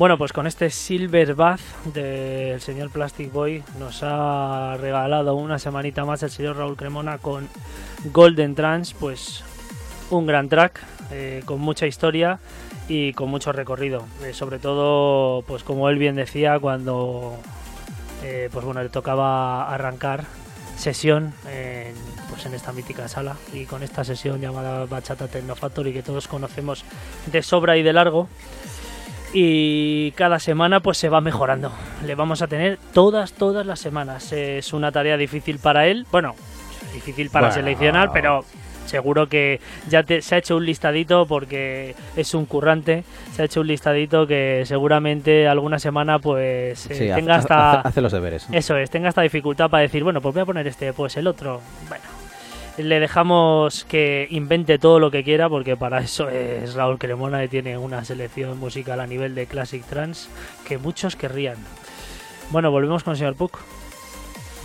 [0.00, 1.60] Bueno, pues con este Silver Bath
[1.92, 7.50] del señor Plastic Boy nos ha regalado una semanita más el señor Raúl Cremona con
[8.04, 9.44] Golden Trans, pues
[10.08, 12.38] un gran track eh, con mucha historia
[12.88, 14.06] y con mucho recorrido.
[14.24, 17.34] Eh, sobre todo, pues como él bien decía, cuando
[18.22, 20.24] eh, pues bueno, le tocaba arrancar
[20.78, 21.92] sesión en,
[22.30, 26.26] pues en esta mítica sala y con esta sesión llamada Bachata Techno Factory que todos
[26.26, 26.86] conocemos
[27.30, 28.28] de sobra y de largo
[29.32, 31.72] y cada semana pues se va mejorando.
[32.06, 34.32] Le vamos a tener todas, todas las semanas.
[34.32, 36.34] Es una tarea difícil para él, bueno,
[36.92, 37.62] difícil para Bueno.
[37.62, 38.44] seleccionar, pero
[38.86, 43.04] seguro que ya te- se ha hecho un listadito porque es un currante.
[43.32, 47.70] Se ha hecho un listadito que seguramente alguna semana pues eh, Sí, tenga hace- hasta...
[47.80, 48.48] hace, hace los deberes.
[48.50, 51.28] Eso es, tenga esta dificultad para decir, bueno, pues voy a poner este, pues el
[51.28, 51.60] otro.
[51.88, 52.02] Bueno,
[52.82, 57.48] le dejamos que invente todo lo que quiera porque para eso es Raúl Cremona y
[57.48, 60.28] tiene una selección musical a nivel de Classic Trance
[60.66, 61.56] que muchos querrían.
[62.50, 63.58] Bueno, volvemos con el señor Puck.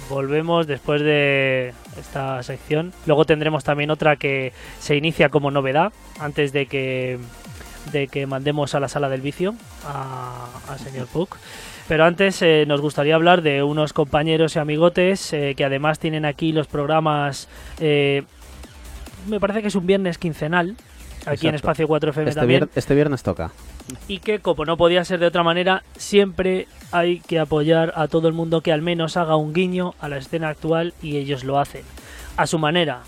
[0.10, 2.94] Volvemos después de esta sección.
[3.08, 7.18] Luego tendremos también otra que se inicia como novedad antes de que
[7.92, 9.54] de que mandemos a la sala del vicio
[9.86, 10.48] a-
[10.84, 11.38] señor Puck.
[11.88, 16.26] Pero antes eh, nos gustaría hablar de unos compañeros y amigotes eh, que además tienen
[16.26, 17.48] aquí los programas.
[17.80, 18.24] eh,
[19.28, 20.76] me parece que es un viernes quincenal.
[21.26, 21.56] Aquí en.
[21.56, 22.62] Espacio 4FM Este, también.
[22.64, 23.52] vier- este viernes toca.
[24.08, 28.28] Y que, como no podía ser de otra manera, siempre hay que apoyar a todo
[28.28, 31.58] el mundo que al menos haga un guiño a la escena actual y ellos lo
[31.60, 31.82] hacen.
[32.38, 33.02] A su manera,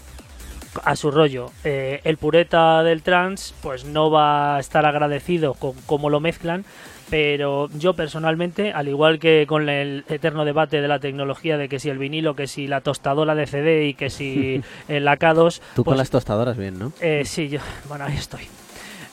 [0.84, 1.52] a su rollo.
[1.64, 6.66] Eh, el pureta del trans, pues no va a estar agradecido con cómo lo mezclan.
[7.10, 11.80] Pero yo personalmente, al igual que con el eterno debate de la tecnología de que
[11.80, 15.84] si el vinilo, que si la tostadora de CD y que si el AK2, Tú
[15.84, 16.92] con pues las tostadoras bien, ¿no?
[17.00, 18.42] eh, sí, yo, bueno, ahí estoy.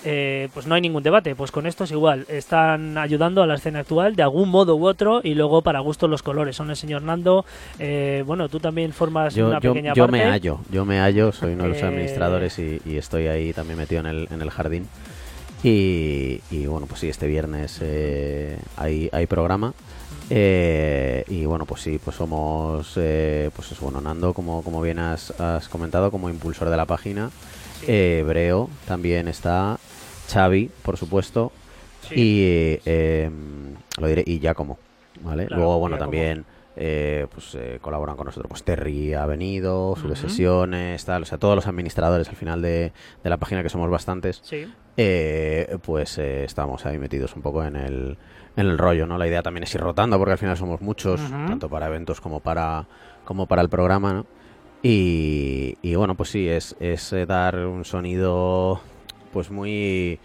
[0.06, 3.78] Eh, pues no hay ningún debate, pues con estos igual, están ayudando a la escena
[3.78, 6.56] actual de algún modo u otro y luego para gustos los colores.
[6.56, 7.46] Son el señor Nando,
[7.78, 10.18] eh, bueno, tú también formas Yo, una yo, pequeña yo parte.
[10.18, 13.54] me hallo, yo me hallo, soy uno de los Eh, administradores y, y estoy ahí
[13.54, 14.86] también metido en el, en el jardín.
[15.64, 19.72] Y, y bueno, pues sí, este viernes eh, hay, hay programa.
[20.30, 24.98] Eh, y bueno, pues sí, pues somos, eh, pues es bueno, Nando, como, como bien
[24.98, 27.30] has, has comentado, como impulsor de la página.
[27.80, 27.86] Sí.
[27.88, 29.78] Eh, Breo también está,
[30.30, 31.50] Xavi, por supuesto,
[32.08, 32.14] Sí.
[32.16, 33.30] y eh,
[33.98, 34.78] lo diré, y Giacomo,
[35.22, 35.46] ¿vale?
[35.46, 36.10] Claro, Luego, bueno, Giacomo.
[36.12, 36.44] también
[36.76, 40.20] eh, pues eh, colaboran con nosotros, pues Terry ha venido, sube Ujú.
[40.28, 42.92] sesiones, tal, o sea, todos los administradores al final de,
[43.22, 47.64] de la página, que somos bastantes, Sí, eh, pues eh, estamos ahí metidos un poco
[47.64, 48.18] en el,
[48.56, 49.18] en el rollo, ¿no?
[49.18, 52.40] La idea también es ir rotando porque al final somos muchos, tanto para eventos como
[52.40, 52.86] para,
[53.24, 54.26] como para el programa, ¿no?
[54.82, 58.80] Y, y bueno, pues sí, es, es eh, dar un sonido
[59.32, 60.20] pues muy,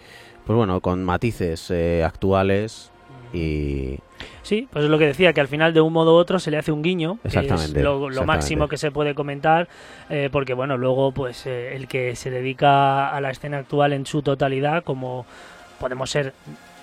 [0.45, 2.91] pues bueno, con matices eh, actuales
[3.33, 3.99] y...
[4.41, 6.49] Sí, pues es lo que decía, que al final de un modo u otro se
[6.49, 8.25] le hace un guiño, que es Exactamente, lo, lo exactamente.
[8.25, 9.67] máximo que se puede comentar,
[10.09, 14.05] eh, porque bueno, luego pues eh, el que se dedica a la escena actual en
[14.05, 15.25] su totalidad, como
[15.79, 16.33] podemos ser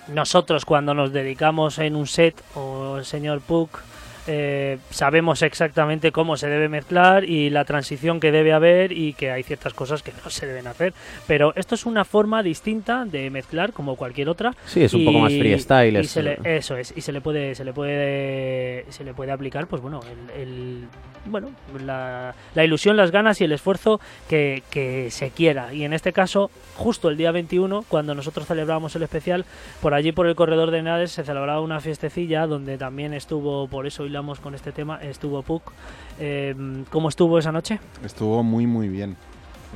[0.07, 3.81] nosotros cuando nos dedicamos en un set o el señor Puck,
[4.27, 9.31] eh, sabemos exactamente cómo se debe mezclar y la transición que debe haber y que
[9.31, 10.93] hay ciertas cosas que no se deben hacer.
[11.27, 15.19] Pero esto es una forma distinta de mezclar como cualquier otra Sí, es un poco
[15.19, 15.95] más freestyle.
[15.95, 19.13] y es- se le- eso es, y se le puede, se le puede, se le
[19.13, 20.01] puede aplicar, pues bueno,
[20.35, 20.87] el, el-
[21.29, 21.51] bueno,
[21.83, 24.63] la, ilusión, las ganas y el esfuerzo que,
[25.11, 25.73] se quiera.
[25.73, 29.45] Y en este caso, justo el día 21, cuando nosotros celebramos el especial,
[29.81, 33.87] por allí por el corredor de Henares se celebraba una fiestecilla donde también estuvo, por
[33.87, 35.71] eso hilamos con este tema, estuvo Puck.
[36.19, 36.55] Eh,
[36.89, 37.79] ¿Cómo estuvo esa noche?
[38.03, 39.15] Estuvo muy muy bien.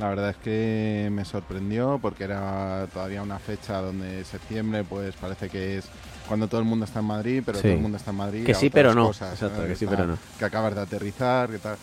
[0.00, 5.48] La verdad es que me sorprendió porque era todavía una fecha donde septiembre pues parece
[5.50, 5.88] que es
[6.28, 7.62] cuando todo el mundo está en Madrid, pero Sí.
[7.64, 8.44] todo el mundo está en Madrid.
[8.46, 9.08] Que sí, pero no.
[9.08, 10.18] cosas, Exacto, que sí, Está- pero no.
[10.38, 11.76] Que acabas de aterrizar, que tal.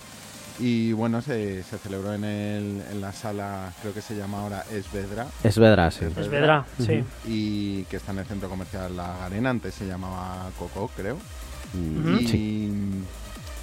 [0.61, 4.65] Y bueno, se, se celebró en, el, en la sala, creo que se llama ahora
[4.71, 6.03] Esvedra, Es Vedra, sí.
[6.05, 6.65] Es Es verdad.
[6.77, 7.03] Vedra, sí.
[7.25, 11.17] Y que está en el centro comercial La Garena, antes se llamaba Coco, creo.
[11.73, 12.27] Mm, Ujú.
[12.27, 12.71] sí.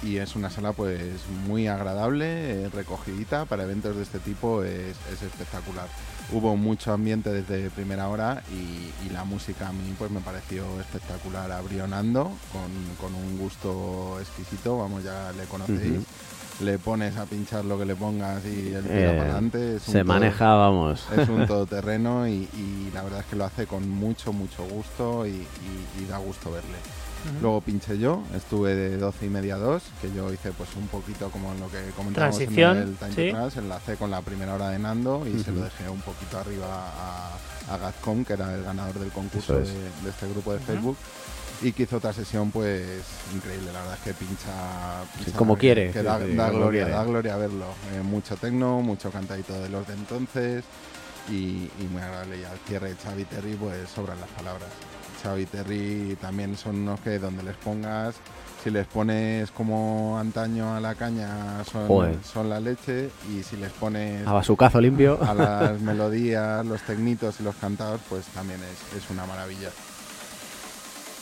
[0.03, 1.01] Y, es una sala pues
[1.47, 5.87] muy agradable, eh, recogidita, para eventos de este tipo es, es espectacular.
[6.31, 10.65] Hubo mucho ambiente desde primera hora y, y la música a mí pues me pareció
[10.81, 11.51] espectacular.
[11.51, 12.69] Abrió Nando con,
[13.01, 16.01] con un gusto exquisito, vamos ya le conocéis.
[16.59, 19.75] Le pones a pinchar lo que le pongas y él tira Eh, para adelante.
[19.75, 21.05] es un Se todo- maneja, vamos.
[21.15, 25.25] es un todoterreno y, y la verdad es que lo hace con mucho, mucho gusto
[25.27, 25.45] y
[26.09, 26.77] da gusto verle.
[27.41, 30.87] Luego pinché yo, estuve de 12 y media a 2, que yo hice pues un
[30.87, 33.31] poquito como lo que comentábamos Transición, en el Time sí.
[33.53, 36.67] to enlacé con la primera hora de Nando y se lo dejé un poquito arriba
[36.67, 37.37] a,
[37.73, 39.67] a Gazcom, que era el ganador del concurso es.
[39.67, 40.97] de, de este grupo de Facebook.
[41.59, 42.83] Y que hizo otra sesión pues
[43.33, 46.97] increíble, la verdad es que pincha, pincha como quiere, que da, sí, da gloria, quiere.
[46.97, 47.65] da gloria verlo.
[47.93, 50.63] Eh, mucho tecno, mucho cantadito de los de entonces
[51.29, 51.33] y,
[51.79, 52.39] y muy agradable.
[52.39, 54.69] Y al cierre Xavi Terry pues sobran las palabras.
[55.21, 58.15] Xavi Terry también son unos que donde les pongas,
[58.63, 63.71] si les pones como antaño a la caña son, son la leche y si les
[63.71, 65.19] pones A basucazo limpio.
[65.23, 69.69] a las melodías, los tecnitos y los cantados pues también es, es una maravilla.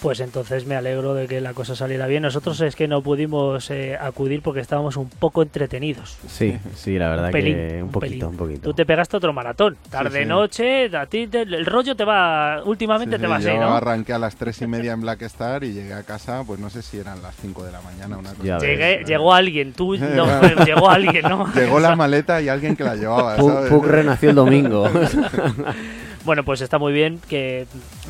[0.06, 2.22] Pues entonces me alegro de que la cosa saliera bien.
[2.22, 6.16] Nosotros es que no pudimos eh, acudir porque estábamos un poco entretenidos.
[6.28, 8.62] Sí, sí, la verdad Un pelín, que un un poquito, un poquito.
[8.62, 9.78] Tú te pegaste otro maratón.
[9.89, 10.26] Tarde, sí.
[10.30, 12.62] noche, a ti te- el rollo te va.
[12.66, 13.74] Últimamente Sí, te sí, va así, ¿no?
[13.76, 16.70] arranqué a las tres y media en Black Star y llegué a casa, pues no
[16.70, 18.60] sé si eran las 5 de la mañana una cosa.
[18.60, 21.51] Llegué, llegó alguien, tú no, llegó alguien, ¿no?
[21.56, 23.72] Llegó la maleta y alguien que la llevaba, ¿sabes?
[23.72, 24.88] Pug renació el domingo.
[26.26, 27.67] Bueno, pues está muy bien que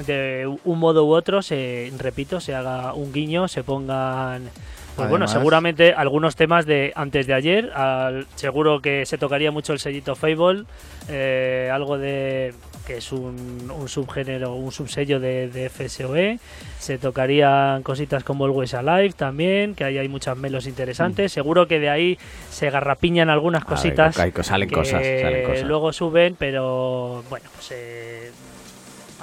[0.07, 4.43] de un modo u otro, se, repito, se haga un guiño, se pongan...
[4.95, 9.73] Pues bueno, seguramente algunos temas de antes de ayer, al- seguro que se tocaría mucho
[9.73, 10.63] el sellito Fable,
[11.09, 12.53] eh, algo de
[12.85, 16.39] que es un, un subgénero, un subsello de, de FSOE,
[16.79, 21.79] se tocarían cositas como Always Alive también, que ahí hay muchas melos interesantes, seguro que
[21.79, 22.17] de ahí
[22.49, 25.67] se garrapiñan algunas A ver, cositas co- salen que cosas, salen cosas.
[25.67, 28.31] luego suben, pero bueno, pues eh,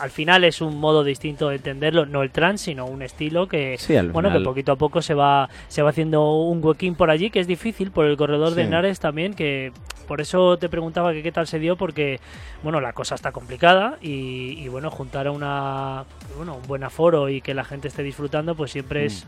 [0.00, 3.76] al final es un modo distinto de entenderlo, no el trance, sino un estilo que
[3.78, 7.10] Sí, bueno, final- que poquito a poco se va se va haciendo un huequín por
[7.10, 8.62] allí, que es difícil por el corredor de.
[8.64, 9.70] Henares también, que
[10.12, 12.20] por eso te preguntaba que qué tal se dio porque
[12.62, 16.04] bueno, la cosa está complicada y, y, bueno, juntar a una
[16.36, 19.24] bueno, un buen aforo y que la gente esté disfrutando, pues siempre es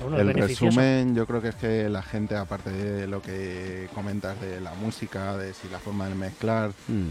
[0.00, 0.20] bueno, Mm.
[0.20, 0.80] El beneficioso.
[0.80, 4.74] resumen, yo creo que es que la gente, aparte de lo que comentas de la
[4.74, 7.10] música, de si la forma de mezclar, Mm,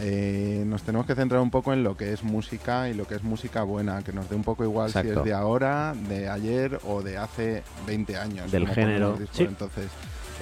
[0.00, 3.14] eh, nos tenemos que centrar un poco en lo que es música y lo que
[3.14, 6.80] es música buena, que nos dé un poco igual si es de ahora, de ayer
[6.88, 8.50] o de hace 20 años.
[8.50, 9.16] Del género.
[9.30, 9.44] Sí.
[9.44, 9.86] Entonces,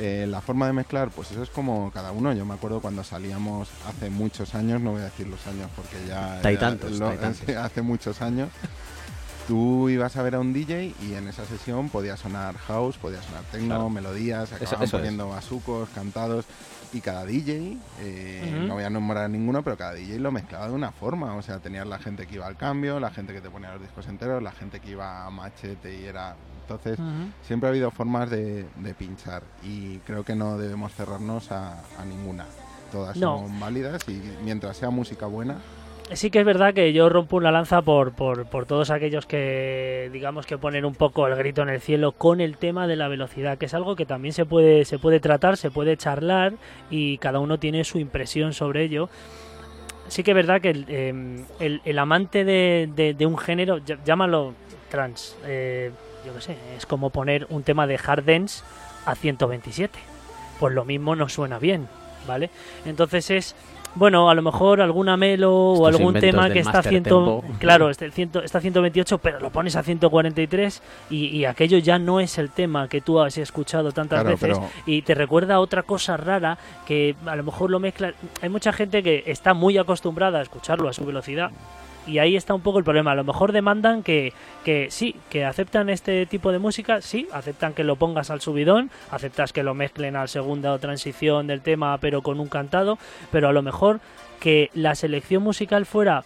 [0.01, 2.33] eh, la forma de mezclar, pues eso es como cada uno.
[2.33, 5.97] Yo me acuerdo cuando salíamos hace muchos años, no voy a decir los años porque
[6.09, 6.41] ya...
[6.43, 7.49] Hay ya tantos, lo- hay tantos.
[7.57, 8.49] hace muchos años.
[9.49, 13.21] Tú ibas a ver a un DJ y en esa sesión podía sonar house, podía
[13.23, 13.91] sonar techno, Claro.
[13.91, 15.01] melodías, acababan eso es.
[15.03, 16.45] poniendo basucos, cantados
[16.93, 20.73] y cada DJ, eh, no voy a nombrar ninguno, pero cada DJ lo mezclaba de
[20.75, 21.35] una forma.
[21.35, 23.81] O sea, tenías la gente que iba al cambio, la gente que te ponía los
[23.83, 26.37] discos enteros, la gente que iba a machete y era...
[26.71, 26.99] Entonces,
[27.43, 32.05] siempre ha habido formas de, de pinchar y creo que no debemos cerrarnos a, a
[32.05, 32.47] ninguna.
[32.93, 33.39] Todas No.
[33.41, 35.57] son válidas y mientras sea música buena,
[36.13, 40.11] Sí que es verdad que yo rompo una lanza por, por, por todos aquellos que
[40.13, 43.07] digamos que ponen un poco el grito en el cielo con el tema de la
[43.07, 46.55] velocidad, que es algo que también se puede, se puede tratar, se puede charlar
[46.91, 49.09] y cada uno tiene su impresión sobre ello.
[50.09, 53.79] Sí que es verdad que el, eh, el- el amante de, de- de un género,
[53.79, 54.55] ll- llámalo
[54.91, 55.91] trans, eh,
[56.27, 58.63] yo qué sé, es como poner un tema de hard dance
[59.07, 59.99] a 127.
[60.59, 61.89] Pues lo mismo no suena bien,
[62.27, 62.51] ¿vale?
[62.85, 63.55] Entonces es
[63.97, 67.45] bueno, a lo mejor alguna melo o algún tema que está a Master 100, Tempo.
[67.59, 70.81] claro, este, ciento- está a 128, pero lo pones a 143
[71.11, 74.59] y, y aquello ya no es el tema que tú has escuchado tantas Claro, veces
[74.59, 78.13] pero- y te recuerda a otra cosa rara que a lo mejor lo mezcla.
[78.41, 81.51] Hay mucha gente que está muy acostumbrada a escucharlo a su velocidad
[82.07, 83.13] y ahí está un poco el problema.
[83.13, 84.33] A lo mejor demandan que,
[84.65, 88.91] que sí, que aceptan este tipo de música, sí, aceptan que lo pongas al subidón,
[89.11, 92.99] aceptas que lo mezclen al segunda o transición del tema, pero con un cantado,
[93.31, 94.01] pero a lo mejor
[94.41, 96.25] que la selección musical fuera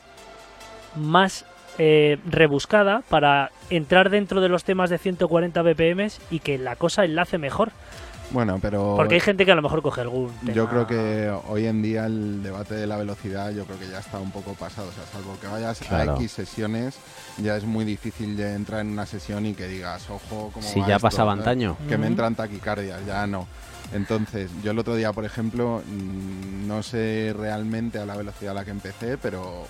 [0.95, 1.45] más
[1.79, 7.05] eh, rebuscada para entrar dentro de los temas de 140 BPM y que la cosa
[7.05, 7.73] enlace mejor.
[8.31, 8.95] Bueno, pero...
[8.97, 10.53] Porque hay gente que a lo mejor coge algún tema.
[10.53, 13.99] Yo creo que hoy en día el debate de la velocidad yo creo que ya
[14.01, 14.89] está un poco pasado.
[14.89, 16.13] O sea, salvo que vayas Claro.
[16.13, 16.97] a X sesiones,
[17.39, 20.81] ya es muy difícil de entrar en una sesión y que digas, ojo, como Si
[20.85, 21.41] ya pasaba ¿sabes?
[21.47, 21.77] antaño.
[21.89, 22.13] Que me Ujú.
[22.13, 23.47] entran taquicardias, ya no.
[23.93, 28.55] Entonces, yo el otro día, por ejemplo, mm, no sé realmente a la velocidad a
[28.55, 29.67] la que empecé, pero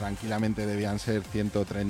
[0.00, 1.22] tranquilamente debían ser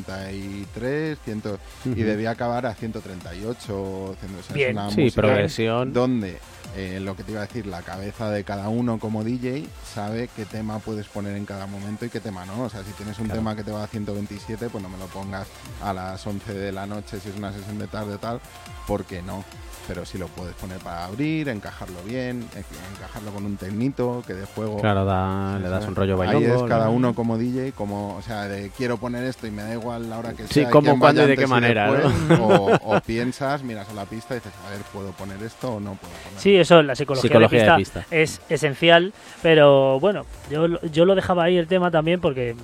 [0.05, 1.43] 133, 100,
[1.87, 3.75] y debía acabar a 138.
[3.75, 4.73] o sea, es Bien.
[4.73, 5.93] una Sí, progresión.
[5.93, 6.39] donde
[6.77, 10.29] eh, lo que te iba a decir, la cabeza de cada uno como DJ sabe
[10.37, 12.63] qué tema puedes poner en cada momento y qué tema no.
[12.65, 13.41] O sea, si tienes un Claro.
[13.41, 15.47] tema que te va a 127, pues no me lo pongas
[15.83, 18.41] a las 11 de la noche si es una sesión de tarde o tal,
[18.87, 19.45] porque no.
[19.89, 22.65] Pero si lo puedes poner para abrir, encajarlo bien, en-
[22.97, 26.65] encajarlo con un tecnito que de juego Claro, da- le das un rollo Ahí bailongo.
[26.65, 26.93] es cada ¿no?
[26.93, 30.19] uno como DJ, como, o sea, de quiero poner esto y me da igual la
[30.19, 30.71] hora que Sí, sea.
[30.71, 34.35] cómo, quién cuándo y de qué manera, después, o, o piensas, miras a la pista
[34.35, 36.39] y dices, a ver, ¿puedo poner esto o no puedo poner?
[36.41, 39.13] Sí, eso, la psicología, Psicología de, pista es esencial,
[39.43, 42.55] pero bueno, yo, lo- yo lo dejaba ahí el tema también porque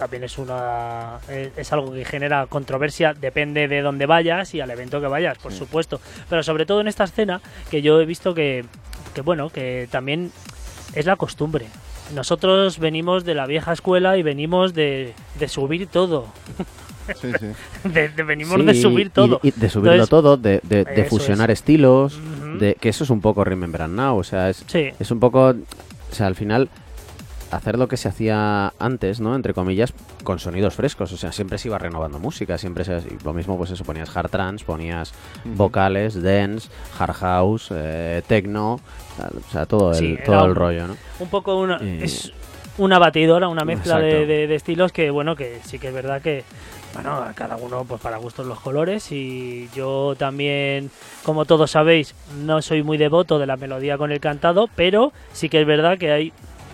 [0.00, 4.70] también es una es, es algo que genera controversia, depende de dónde vayas y al
[4.70, 5.58] evento que vayas, por Sí.
[5.58, 6.00] supuesto.
[6.28, 7.40] Pero sobre todo en esta escena
[7.70, 8.64] que yo he visto que,
[9.14, 10.32] que bueno, que también
[10.94, 11.66] es la costumbre.
[12.14, 16.26] Nosotros venimos de la vieja escuela y venimos de, de subir todo.
[17.20, 17.46] Sí, sí.
[17.88, 19.40] De, de- venimos Sí, de subir todo.
[19.42, 21.58] Y, de subirlo Entonces, todo, de, de- de fusionar es.
[21.60, 22.18] estilos,
[22.58, 25.48] de que eso es un poco Remember Now, o sea, es, Sí, es un poco,
[25.50, 26.68] o sea, al final
[27.50, 29.34] hacer lo que se hacía antes, ¿no?
[29.34, 29.92] Entre comillas,
[30.24, 33.70] con sonidos frescos, o sea, siempre se iba renovando música, siempre se, lo mismo, pues
[33.70, 35.12] eso, ponías hard trance, ponías
[35.44, 38.80] vocales, dance, hard house, eh, techno,
[39.16, 40.96] tal, o sea, todo el, Sí, todo el rollo, ¿no?
[41.18, 42.32] un poco una es
[42.78, 46.22] una batidora una mezcla de, de- de estilos que bueno que sí que es verdad
[46.22, 46.44] que
[46.94, 50.90] bueno a cada uno pues para gustos los colores y yo también
[51.24, 55.50] como todos sabéis no soy muy devoto de la melodía con el cantado pero sí
[55.50, 56.32] que es verdad que hay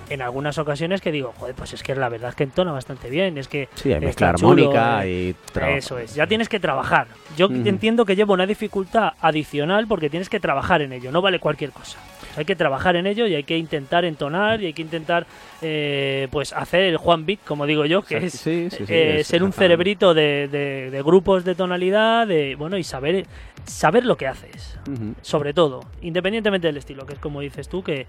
[0.09, 3.11] en algunas ocasiones que digo joder pues es que la verdad es que entona bastante
[3.11, 5.77] bien es que Sí, hay mezcla armónica eh, y trabajo.
[5.79, 7.09] eso es, ya tienes que trabajar.
[7.37, 11.39] Yo entiendo que lleva una dificultad adicional porque tienes que trabajar en ello, no vale
[11.41, 11.99] cualquier cosa.
[12.37, 15.27] Hay que trabajar en ello y hay que intentar entonar y hay que intentar
[15.63, 19.21] eh, pues hacer el Juan Beat, como digo yo, que es Sí, sí, sí, eh,
[19.21, 23.27] es ser un cerebrito de, de- de grupos de tonalidad, de bueno y saber
[23.65, 24.79] saber lo que haces,
[25.23, 28.07] sobre todo, independientemente del estilo, que es como dices tú que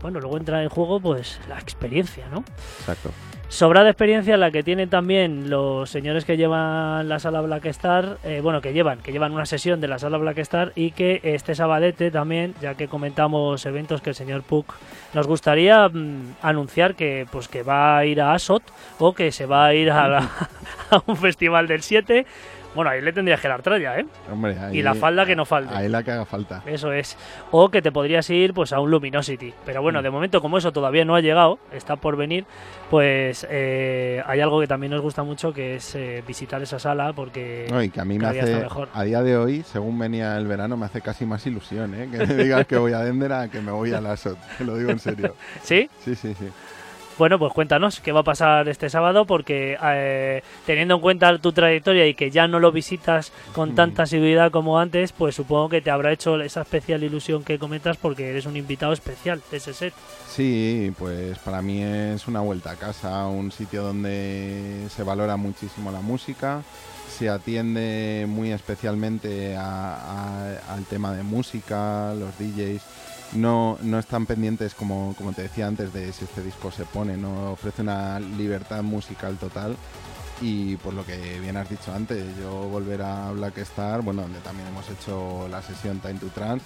[0.00, 2.44] bueno luego entra en juego pues la experiencia, ¿no?
[2.80, 3.10] Exacto.
[3.48, 8.38] Sobrada experiencia la que tienen también los señores que llevan la sala Black Star, eh,
[8.40, 11.56] bueno, que llevan, que llevan una sesión de la sala Black Star y que este
[11.56, 14.72] sabadete también, ya que comentamos eventos que el señor Puck
[15.14, 18.62] nos gustaría mm, anunciar que pues que va a ir a Asot
[19.00, 20.30] o que se va a ir a, la-
[20.92, 22.26] a un festival del 7.
[22.74, 24.06] Bueno, ahí le tendrías que dar tralla, ¿eh?
[24.30, 25.74] Hombre, ahí, Y la falda que no falte.
[25.74, 26.62] Ahí la que haga falta.
[26.66, 27.16] Eso es.
[27.50, 29.52] O que te podrías ir pues a un Luminosity.
[29.66, 30.02] Pero bueno, Mm.
[30.04, 32.44] de momento como eso todavía no ha llegado, está por venir,
[32.88, 37.12] pues eh, hay algo que también nos gusta mucho que es eh, visitar esa sala
[37.12, 37.66] porque...
[37.70, 38.88] No, y que a mí me hace, mejor.
[38.94, 42.08] a día de hoy, según venía el verano, me hace casi más ilusión, ¿eh?
[42.10, 44.38] Que me digas que voy a Dendera que me voy a la SOT.
[44.58, 45.34] Te lo digo en serio.
[45.62, 45.90] ¿Sí?
[46.04, 46.48] Sí, sí, sí.
[47.20, 51.52] Bueno, pues cuéntanos qué va a pasar este sábado porque eh, teniendo en cuenta tu
[51.52, 53.74] trayectoria y que ya no lo visitas con Mm.
[53.74, 57.98] tanta asiduidad como antes, pues supongo que te habrá hecho esa especial ilusión que comentas
[57.98, 59.92] porque eres un invitado especial de ese set.
[60.30, 65.92] Sí, pues para mí es una vuelta a casa, un sitio donde se valora muchísimo
[65.92, 66.62] la música,
[67.18, 72.80] se atiende muy especialmente a- a- al tema de música, los DJs
[73.32, 77.16] no, no están pendientes, como, como te decía antes, de si este disco se pone,
[77.16, 79.76] no ofrece una libertad musical total.
[80.42, 84.38] Y por lo que bien has dicho antes, yo volver a Black Star, bueno, donde
[84.40, 86.64] también hemos hecho la sesión Time to Trance,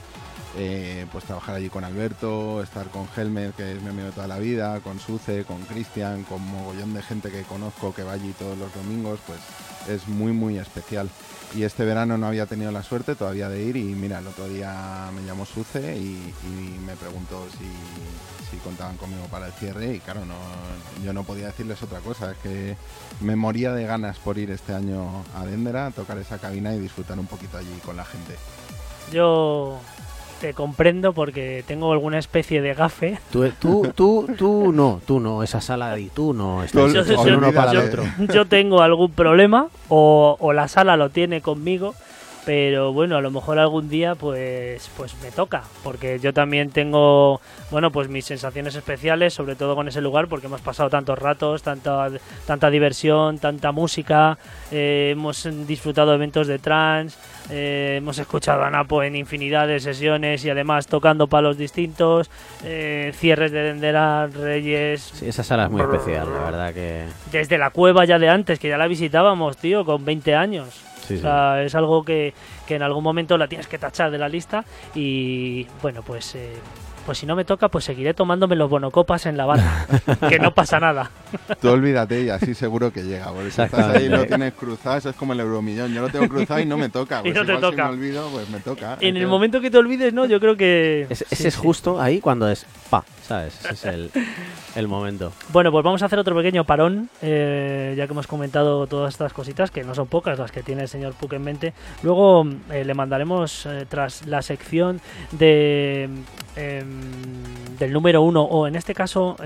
[0.57, 4.29] eh, pues trabajar allí con Alberto, estar con Helmer, que es mi amigo de toda
[4.29, 8.33] la vida, con Suce, con Cristian, con mogollón de gente que conozco que va allí
[8.39, 9.41] todos los domingos, pues
[9.89, 11.11] es muy, muy especial.
[11.55, 14.49] Y este verano no había tenido la suerte todavía de ir y mira, el otro
[14.49, 16.33] día me llamó Suce y,
[16.85, 20.35] me preguntó si, si contaban conmigo para el cierre y claro, no,
[21.05, 22.77] yo no podía decirles otra cosa, es que
[23.21, 27.19] me moría de ganas por ir este año a Dendera, tocar esa cabina y disfrutar
[27.19, 28.35] un poquito allí con la gente.
[29.13, 29.81] Yo
[30.45, 33.19] te comprendo porque tengo alguna especie de gafe.
[33.33, 37.39] Tú, tú, tú, tú no, tú no, esa sala de tú no, estás Yo- yo-
[37.39, 38.03] uno para el otro.
[38.31, 41.95] yo tengo algún problema o, o la sala lo tiene conmigo
[42.45, 47.41] pero bueno a lo mejor algún día pues pues me toca porque yo también tengo
[47.71, 51.63] bueno pues mis sensaciones especiales sobre todo con ese lugar porque hemos pasado tantos ratos
[51.63, 52.11] tanta
[52.47, 54.39] tanta diversión tanta música
[54.71, 57.19] eh, hemos disfrutado de eventos de trance
[57.51, 62.31] eh, hemos escuchado a Napo en infinidad de sesiones y además tocando palos distintos
[62.65, 67.05] eh, cierres de Dendera Reyes Sí, esa sala es muy especial, la verdad que...
[67.31, 70.94] desde la cueva ya de antes, que ya la visitábamos, tío, con 20 años.
[71.07, 71.23] Sí, O sí.
[71.23, 72.35] sea, es algo que,
[72.67, 76.55] que en algún momento la tienes que tachar de la lista y bueno, pues eh,
[77.05, 79.87] pues si no me toca, pues seguiré tomándome los bonocopas en la barra,
[80.29, 81.11] que no pasa nada.
[81.61, 83.27] Tú olvídate y así seguro que llega.
[83.31, 85.93] Porque si estás ahí y lo tienes cruzado, eso es como el euromillón.
[85.93, 87.21] Yo lo tengo cruzado y no me toca.
[87.25, 87.77] Y Pues no te toca.
[87.77, 88.97] Si me olvido, pues me toca.
[89.01, 90.25] En el momento que te olvides, ¿no?
[90.25, 91.07] Yo creo que...
[91.11, 91.61] Ese, sí, ese es sí.
[91.61, 93.59] justo ahí cuando es pa, ¿sabes?
[93.65, 94.11] Ese es el,
[94.77, 95.33] el momento.
[95.53, 99.33] Bueno, pues vamos a hacer otro pequeño parón, eh, ya que hemos comentado todas estas
[99.33, 101.73] cositas, que no son pocas las que tiene el señor Puck en mente.
[102.03, 105.01] Luego eh, le mandaremos, eh, tras la sección
[105.33, 106.09] de
[106.57, 107.01] em,
[107.79, 109.37] del número uno, o en este caso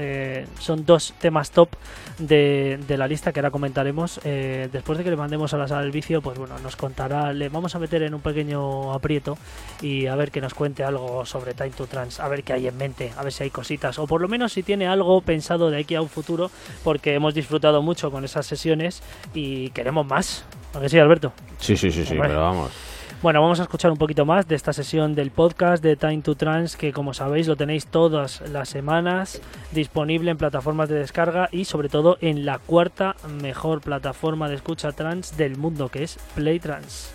[0.59, 1.71] son dos temas top
[2.19, 4.21] de, de la lista que ahora comentaremos.
[4.23, 7.49] después de que le mandemos a la sala del vicio, pues bueno, nos contará, le
[7.49, 9.39] vamos a meter en un pequeño aprieto
[9.81, 12.67] y a ver que nos cuente algo sobre Time to Trans, a ver qué hay
[12.67, 15.71] en mente, a ver si hay cositas, o por lo menos si tiene algo pensado
[15.71, 16.51] de aquí a un futuro,
[16.83, 19.03] porque hemos disfrutado mucho con esas sesiones
[19.35, 20.47] y queremos más.
[20.75, 21.35] ¿A que sí, Alberto?
[21.59, 22.29] Sí, sí, sí, sí, Hombre.
[22.29, 22.71] pero vamos.
[23.21, 26.35] Bueno, vamos a escuchar un poquito más de esta sesión del podcast de Time to
[26.35, 29.43] Trans, que como sabéis lo tenéis todas las semanas
[29.73, 34.93] disponible en plataformas de descarga y sobre todo en la cuarta mejor plataforma de escucha
[34.93, 37.13] trans del mundo, que es Play Trans.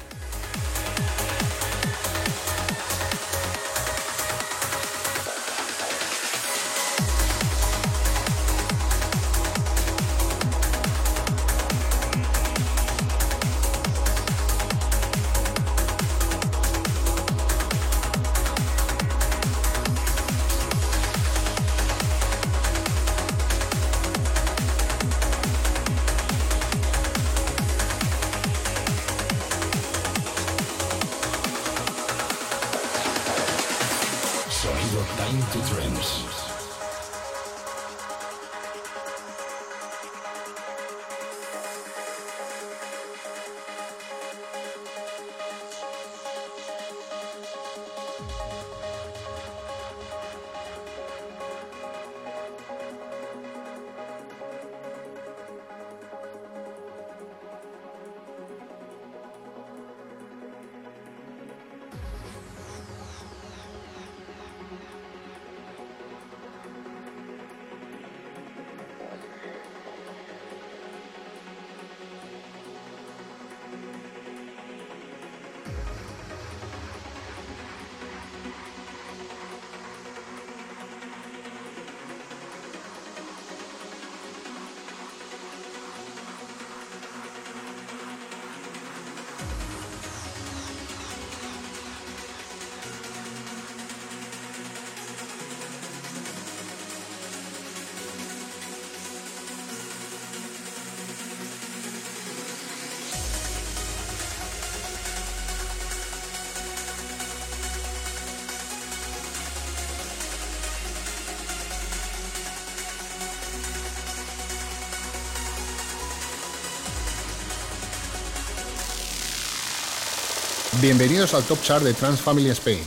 [120.83, 122.83] Bienvenidos al Top Chart de Trans Family Spain.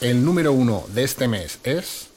[0.00, 2.11] El número uno de este mes es...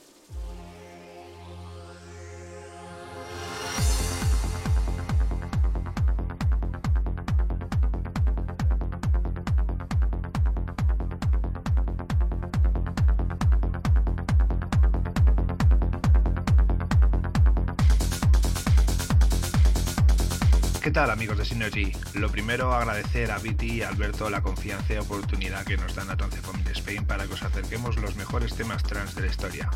[21.09, 21.91] amigos de Synergy?
[22.13, 26.17] Lo primero, agradecer a Viti y Alberto la confianza y oportunidad que nos dan a
[26.17, 29.69] Transforming Spain para que os acerquemos los mejores temas trans de la historia.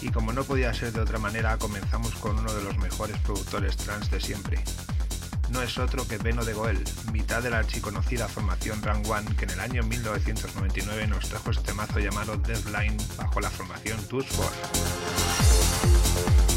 [0.00, 3.76] Y como no podía ser de otra manera, comenzamos con uno de los mejores productores
[3.76, 4.62] trans de siempre.
[5.50, 9.44] No es otro que Beno de Goel, mitad de la archiconocida formación Rang One, que
[9.44, 16.53] en el año 1999 nos trajo este mazo llamado Deadline bajo la formación Tools 4.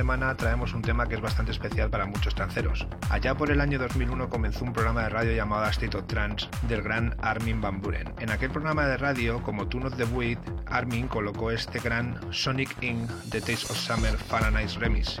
[0.00, 2.86] Semana traemos un tema que es bastante especial para muchos tranceros.
[3.10, 6.80] Allá por el año 2001 comenzó un programa de radio llamado State of Trance del
[6.80, 8.14] gran Armin Van Buren.
[8.18, 12.82] En aquel programa de radio, como Tune of the Weed, Armin colocó este gran Sonic
[12.82, 13.10] Inc.
[13.28, 15.20] The Taste of Summer Fahrenheit Remix.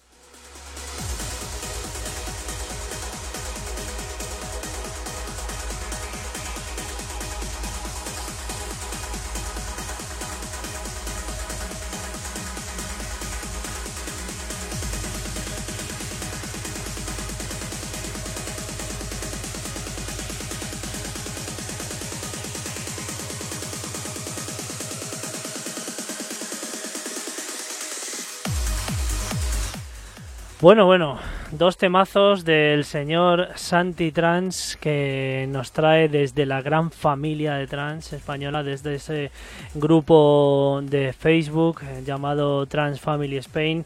[30.61, 31.17] Bueno, bueno,
[31.53, 38.13] dos temazos del señor Santi Trans que nos trae desde la gran familia de trans
[38.13, 39.31] española, desde ese
[39.73, 43.83] grupo de Facebook eh, llamado Trans Family Spain,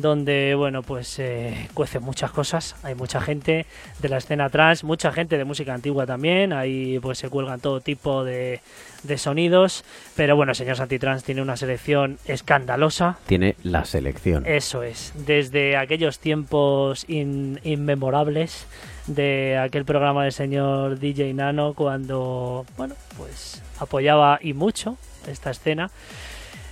[0.00, 2.76] donde, bueno, pues eh, cuecen muchas cosas.
[2.82, 3.66] Hay mucha gente
[4.00, 6.52] de la escena trans, mucha gente de música antigua también.
[6.52, 8.60] Ahí pues se cuelgan todo tipo de,
[9.02, 9.84] de sonidos.
[10.16, 13.18] Pero bueno, señor Santi Trans tiene una selección escandalosa.
[13.26, 14.44] Tiene la selección.
[14.46, 18.66] Eso es, desde aquellos tiempos in- inmemorables
[19.06, 24.96] de aquel programa del señor DJ Nano cuando, bueno, pues apoyaba y mucho
[25.26, 25.90] esta escena.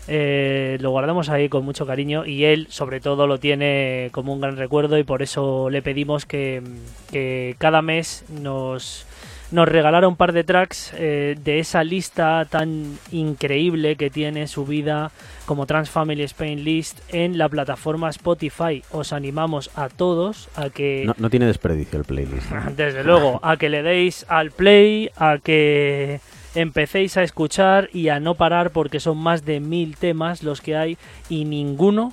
[0.09, 4.41] Eh, lo guardamos ahí con mucho cariño y él sobre todo lo tiene como un
[4.41, 6.63] gran recuerdo y por eso le pedimos que,
[7.11, 9.05] que cada mes nos,
[9.51, 14.65] nos regalara un par de tracks eh, de esa lista tan increíble que tiene su
[14.65, 15.11] vida
[15.45, 18.83] como Trans Family Spain List en la plataforma Spotify.
[18.91, 22.51] Os animamos a todos a que No, no tiene desperdicio el playlist.
[22.77, 26.21] desde luego, a que le deis al play, a que
[26.57, 30.77] empecéis a escuchar y a no parar porque son más de mil temas los que
[30.77, 30.99] hay
[31.29, 32.13] y ninguno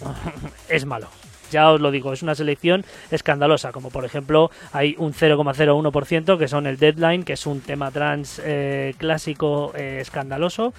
[0.68, 1.08] es malo.
[1.52, 6.48] Ya os lo digo, es una selección escandalosa, como por ejemplo hay un 0,01% que
[6.48, 10.72] son el Deadline, que es un tema trans eh, clásico eh, escandaloso,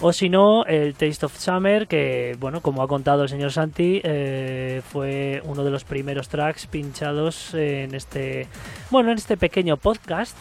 [0.00, 4.00] o si no, el Taste of Summer, que bueno, como ha contado el señor Santi,
[4.04, 8.46] eh, fue uno de los primeros tracks pinchados en este,
[8.90, 10.34] bueno, en este pequeño podcast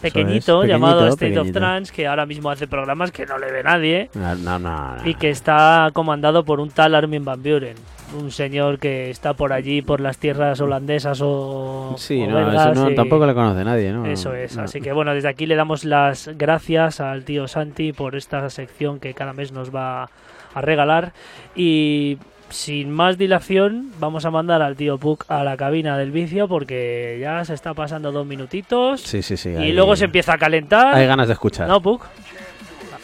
[0.00, 1.52] Pequeñito es, llamado pequeñito, State of.
[1.52, 5.08] Trance, que ahora mismo hace programas que no le ve nadie No, no, no, no.
[5.08, 7.74] y que está comandado por un tal Armin Van Buren.
[8.18, 11.94] un señor que está por allí, por las tierras holandesas o.
[11.96, 14.04] Sí, o no, belgas, eso y- tampoco le conoce nadie, ¿no?
[14.06, 14.56] Eso es.
[14.58, 18.98] Así que bueno, desde aquí le damos las gracias al tío Santi por esta sección
[18.98, 20.08] que cada mes nos va
[20.54, 21.12] a regalar.
[21.54, 22.18] Y
[22.50, 27.18] sin más dilación, vamos a mandar al tío Puck a la cabina del vicio porque
[27.20, 29.00] ya se está pasando dos minutitos.
[29.02, 29.50] Sí, sí, sí.
[29.50, 30.94] y hay- luego se empieza a calentar.
[30.94, 31.68] Hay ganas de escuchar.
[31.68, 32.04] ¿No, Puck?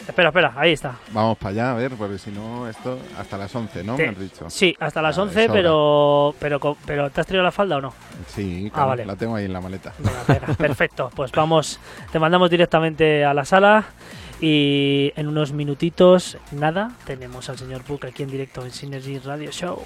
[0.07, 0.95] Espera, espera, ahí está.
[1.11, 3.95] Vamos para allá, a ver, porque si no, esto hasta las 11, ¿no?
[3.97, 4.49] Te- Me has dicho.
[4.49, 5.53] Sí, hasta las Ah, 11, es hora.
[5.59, 7.93] pero, pero, pero ¿te has traído la falda o no?
[8.27, 9.05] Sí, Ah, claro, vale.
[9.05, 9.91] la tengo ahí en la maleta.
[9.99, 11.11] Venga, venga, perfecto.
[11.13, 11.77] Pues vamos,
[12.11, 13.83] te mandamos directamente a la sala
[14.41, 19.51] y en unos minutitos, nada, tenemos al señor Puck aquí en directo en Synergy Radio
[19.51, 19.81] Show.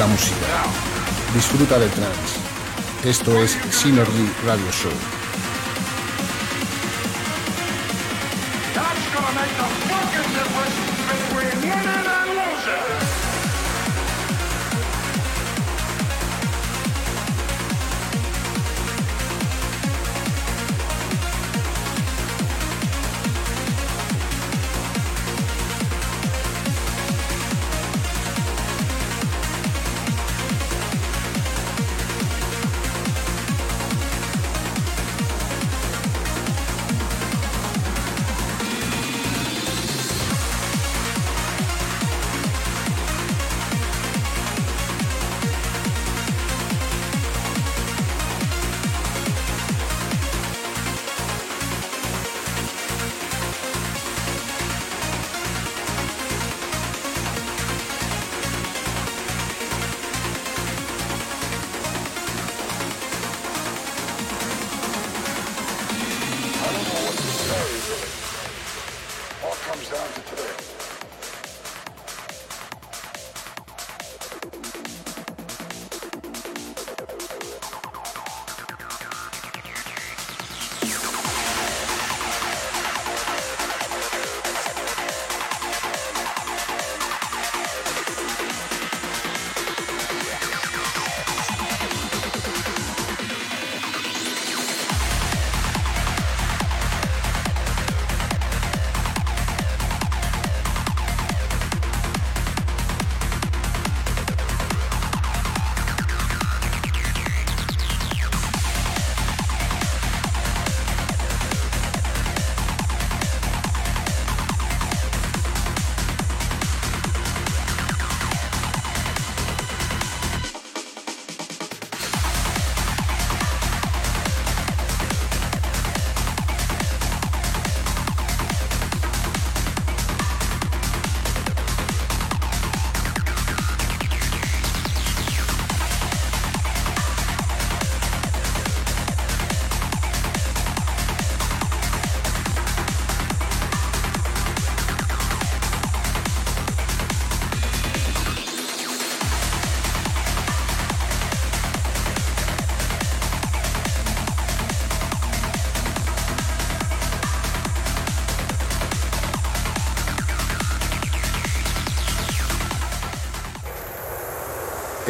[0.00, 0.46] La música.
[1.34, 2.38] Disfruta del trance.
[3.04, 5.19] Esto es Synergy Radio Show.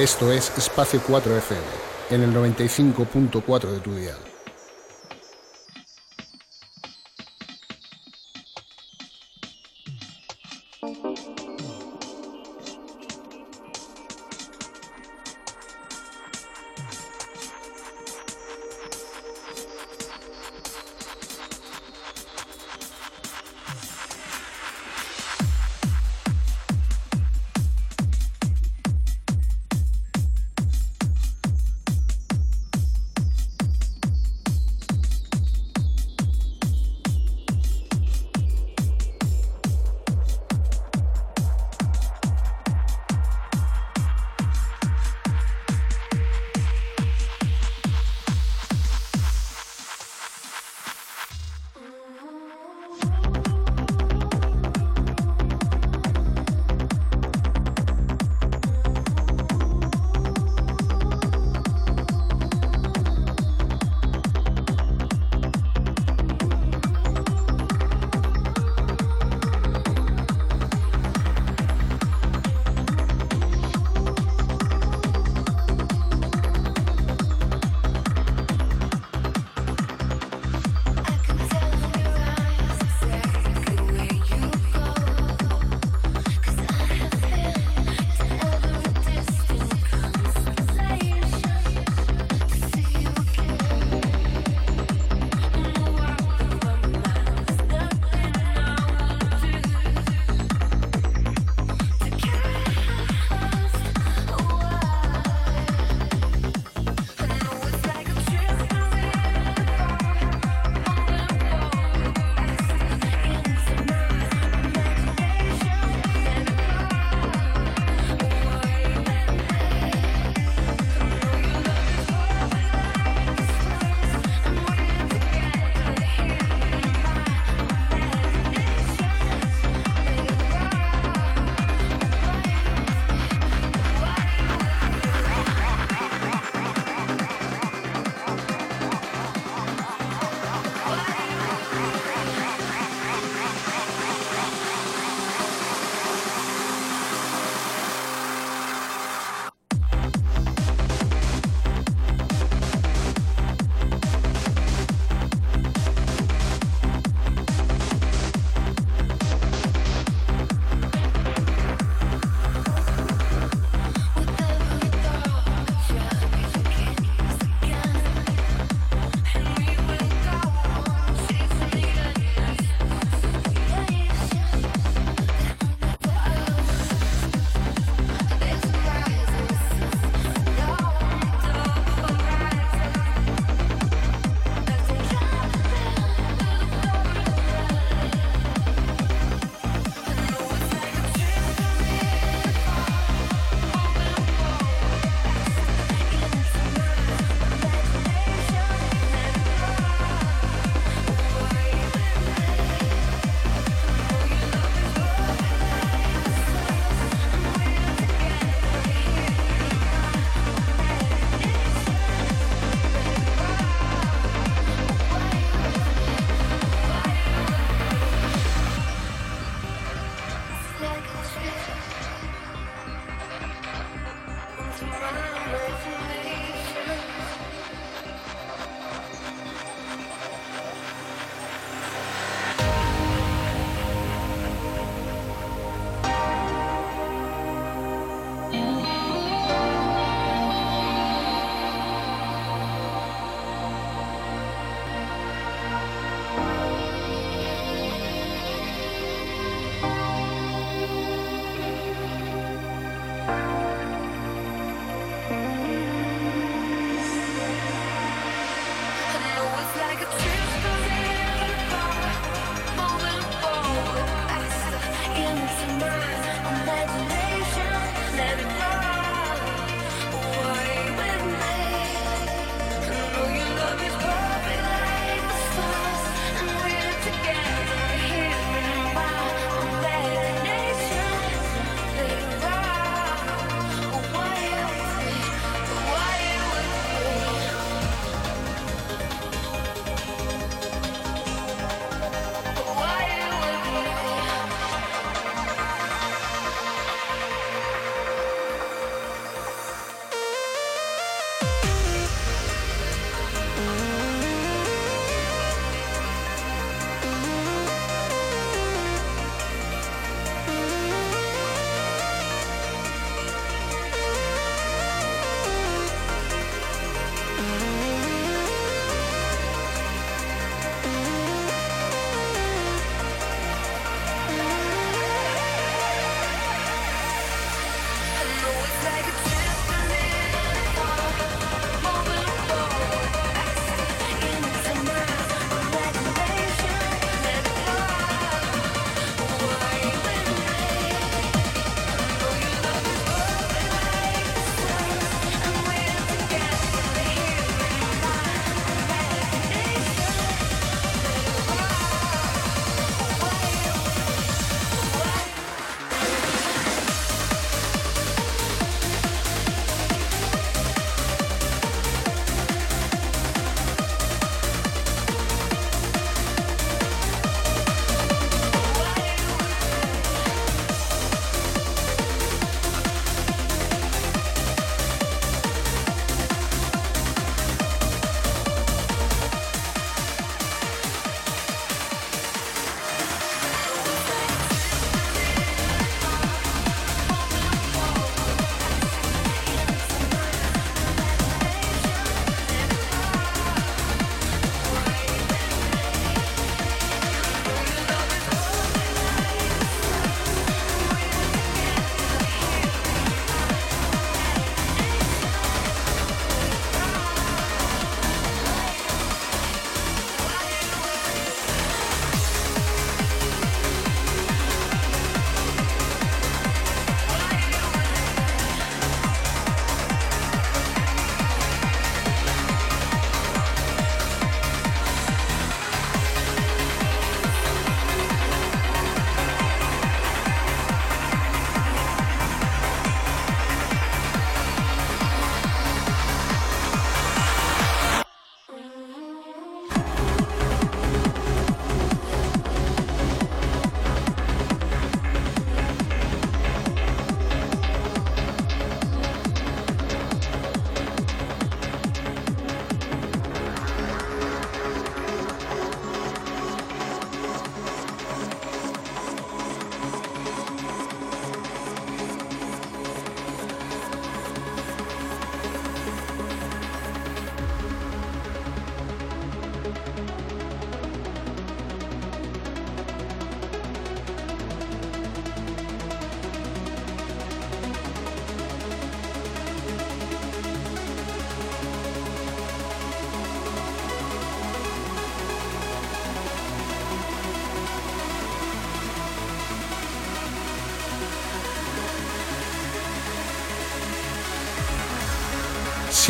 [0.01, 1.61] Esto es Espacio 4 FM,
[2.09, 4.16] en el 95.4 de tu dial.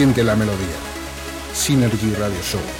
[0.00, 0.78] siente la melodía.
[1.52, 2.79] Synergy Radio Show.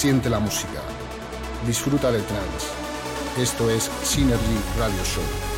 [0.00, 0.80] Siente la música.
[1.66, 2.68] Disfruta del trance.
[3.36, 5.49] Esto es Synergy Radio Show.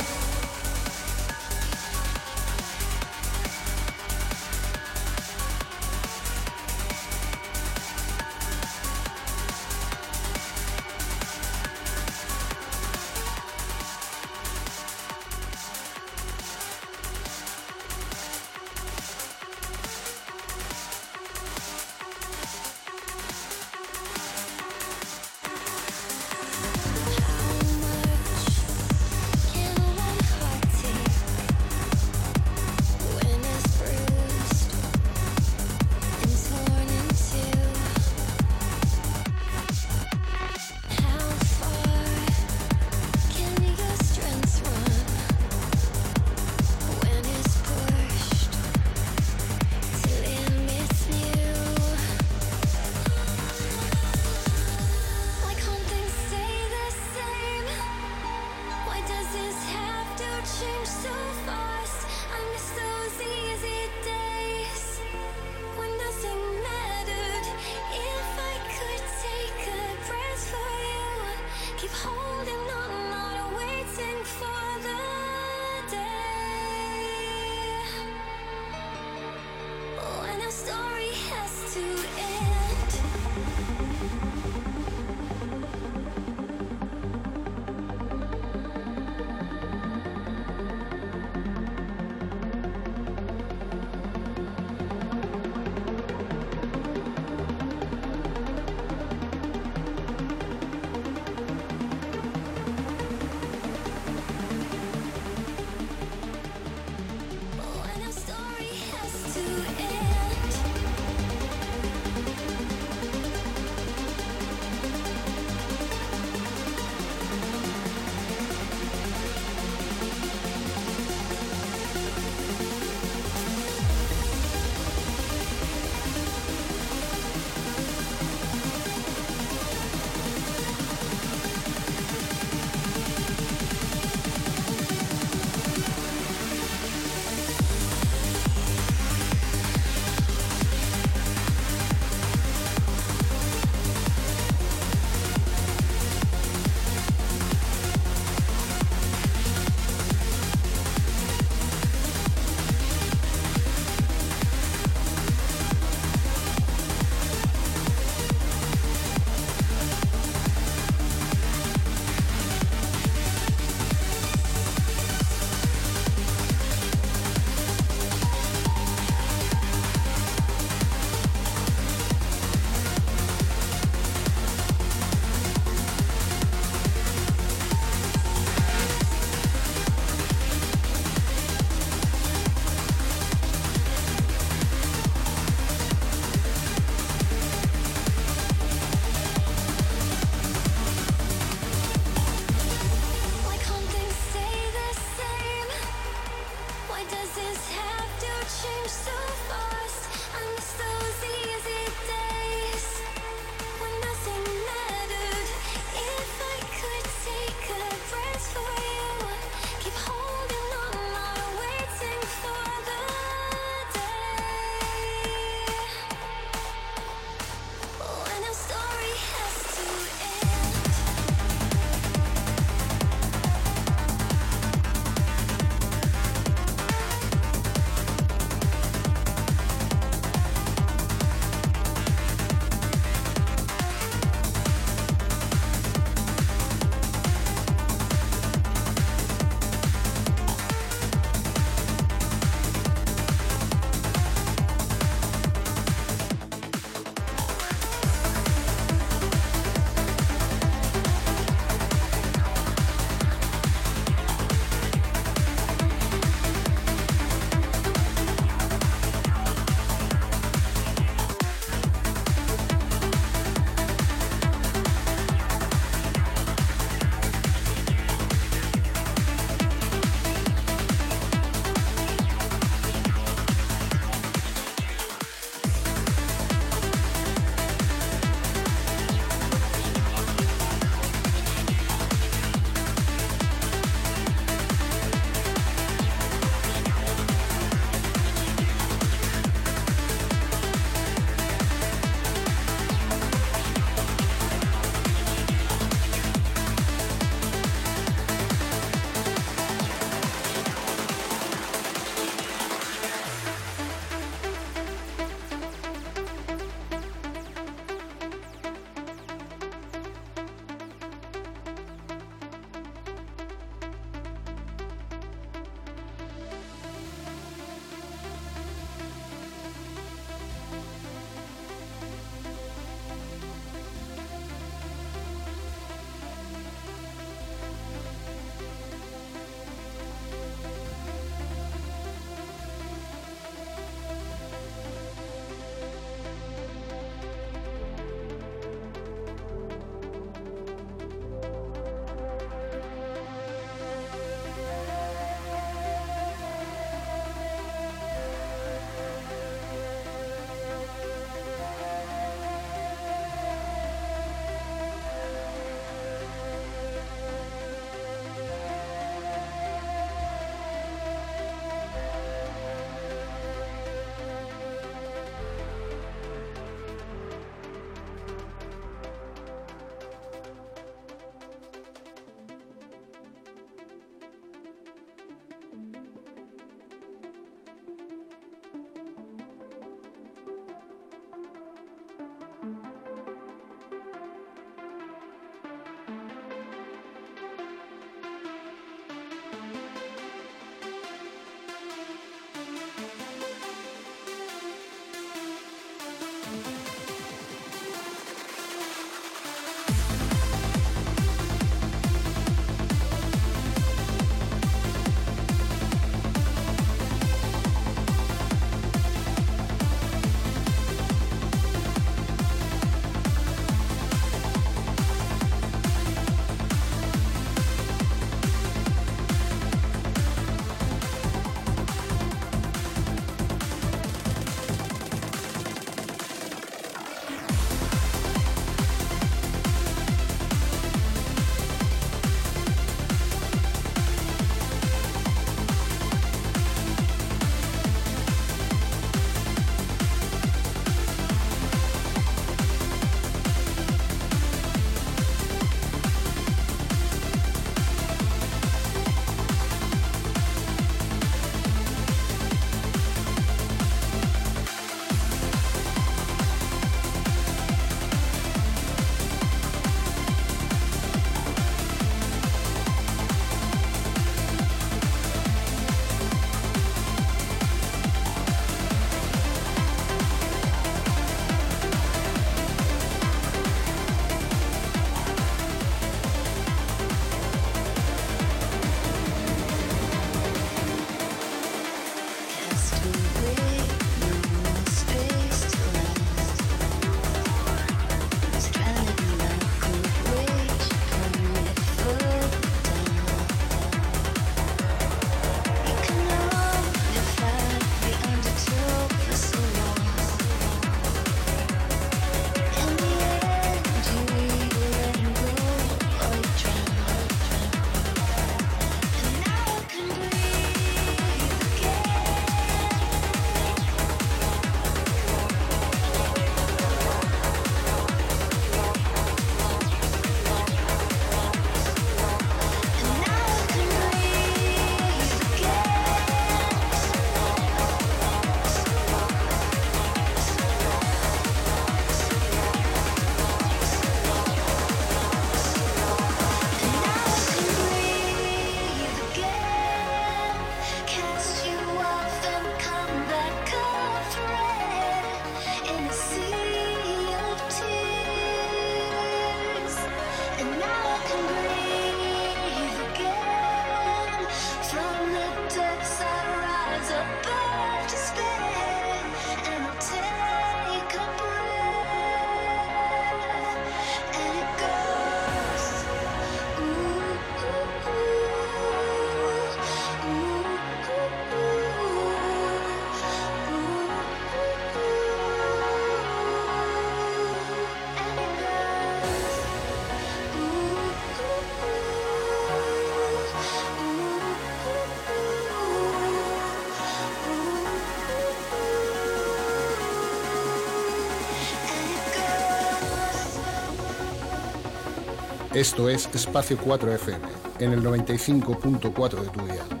[595.81, 597.39] Esto es Espacio 4 FM,
[597.79, 600.00] en el 95.4 de tu día.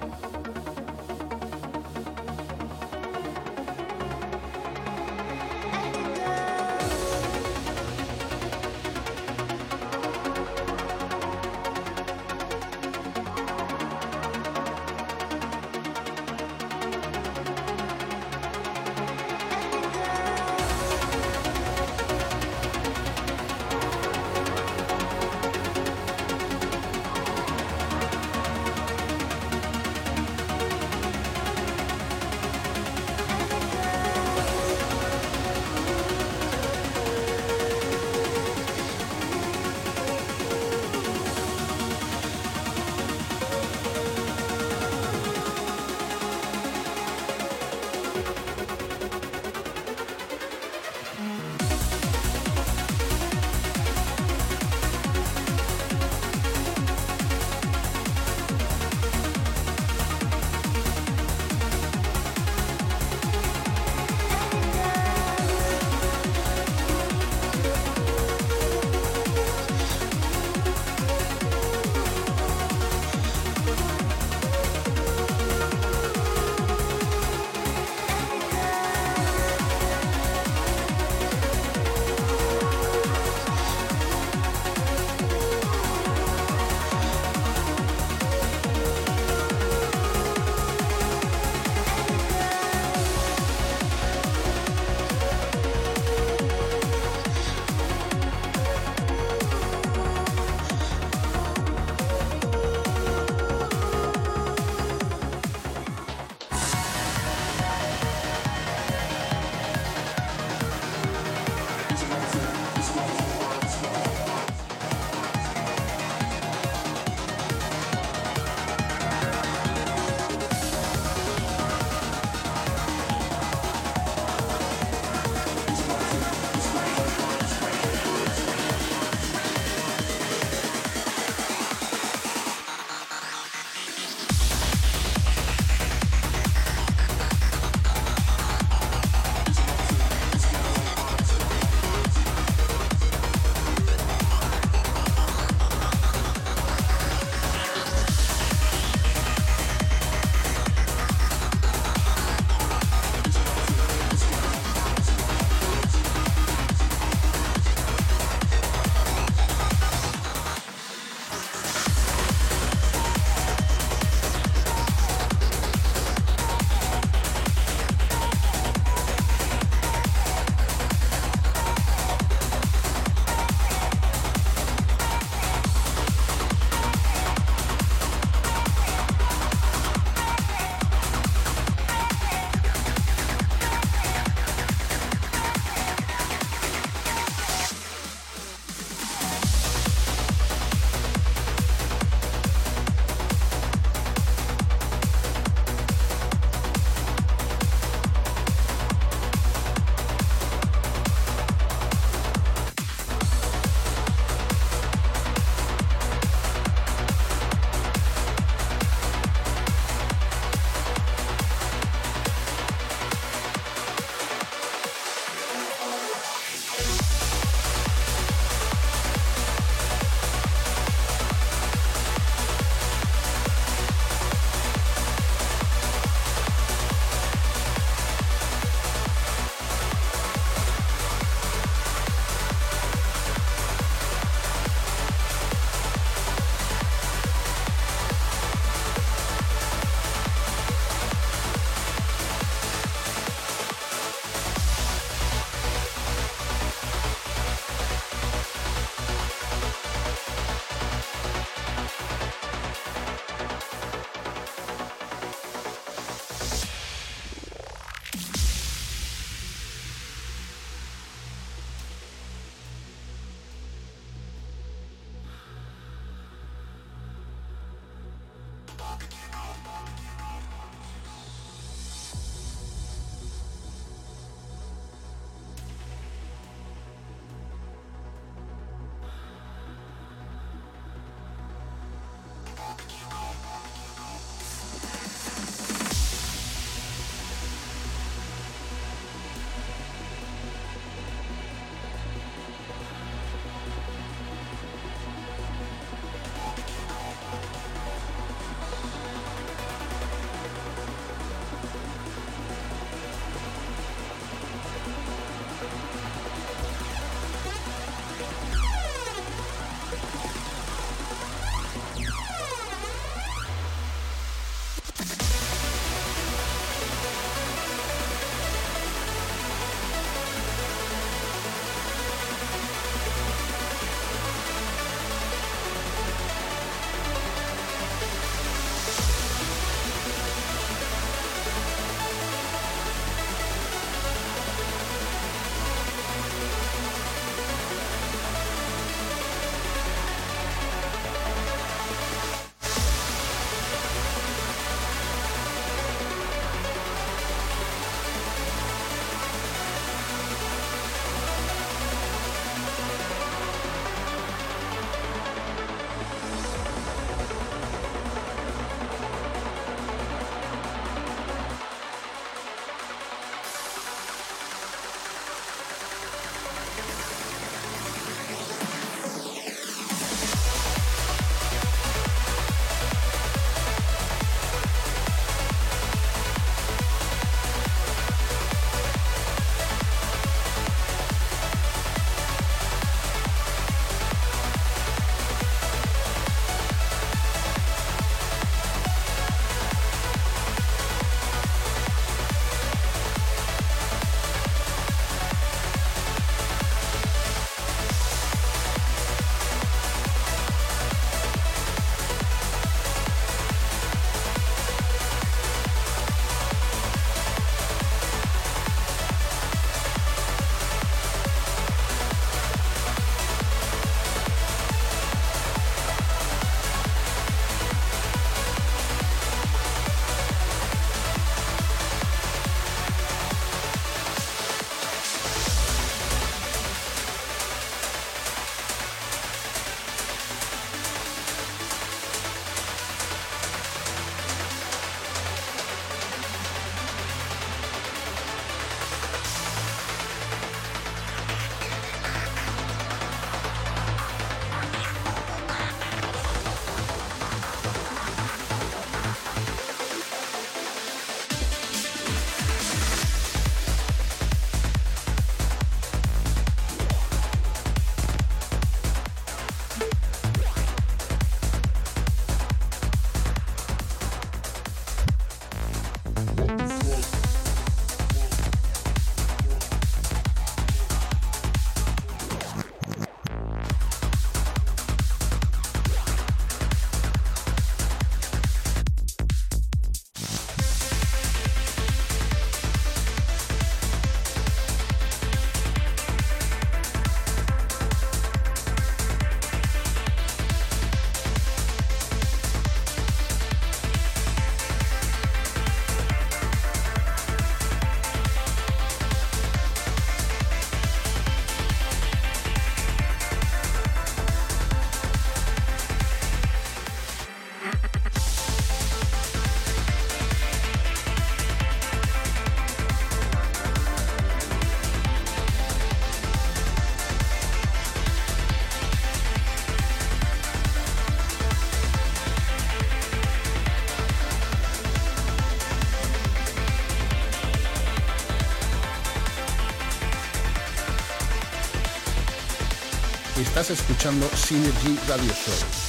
[533.51, 535.80] Estás escuchando Synergy Radio Show.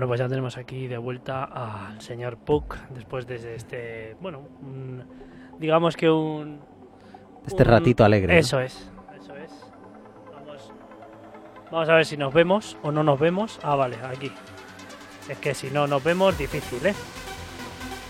[0.00, 5.04] Bueno, pues ya tenemos aquí de vuelta al señor Puck después de este, bueno, un-
[5.58, 6.58] digamos que un...
[7.46, 8.40] Este un- ratito alegre, ¿no?
[8.40, 8.88] Eso es,
[9.20, 9.50] eso es.
[10.32, 10.72] Vamos,
[11.70, 13.60] vamos a ver si nos vemos o no nos vemos.
[13.62, 14.32] Ah, vale, aquí.
[15.28, 16.94] Es que si no nos vemos, difícil, ¿eh?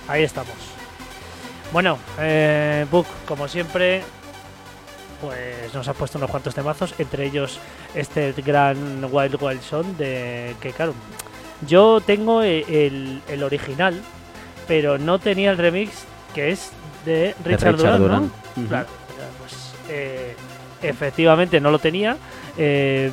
[0.06, 0.54] Ahí estamos.
[1.72, 4.04] Bueno, eh, Puck, como siempre,
[5.20, 7.58] pues nos has puesto unos cuantos temazos, entre ellos
[7.96, 10.94] este gran Wild Wild Son de que claro,
[11.66, 14.01] yo tengo e- el, el original,
[14.69, 16.05] pero no tenía el remix
[16.35, 16.70] que es
[17.05, 18.31] de Richard, Richard Durán.
[18.69, 18.87] Claro,
[19.39, 20.35] pues eh,
[20.82, 22.16] efectivamente no lo tenía
[22.57, 23.11] eh,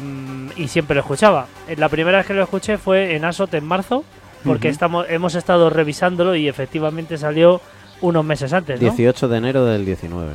[0.56, 1.48] y siempre lo escuchaba.
[1.68, 4.04] Eh, La primera vez que lo escuché fue en Asot en marzo,
[4.44, 7.60] porque estamos hemos estado revisándolo y efectivamente salió
[8.02, 8.90] unos meses antes, ¿no?
[8.92, 10.34] 18 de enero del 19.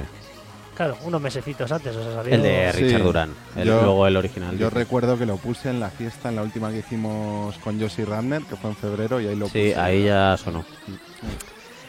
[0.77, 2.35] Claro, unos mesecitos antes, o sea, salió...
[2.35, 3.05] El de Richard Sí.
[3.05, 4.57] Durán, el, Yo- luego el original.
[4.59, 8.05] Yo recuerdo que lo puse en la fiesta, en la última que hicimos con Josie
[8.07, 9.77] Ramner, que fue en febrero, y ahí lo Sí, puse.
[9.77, 10.65] ahí ya sonó.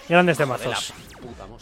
[0.09, 0.93] Grandes temazos.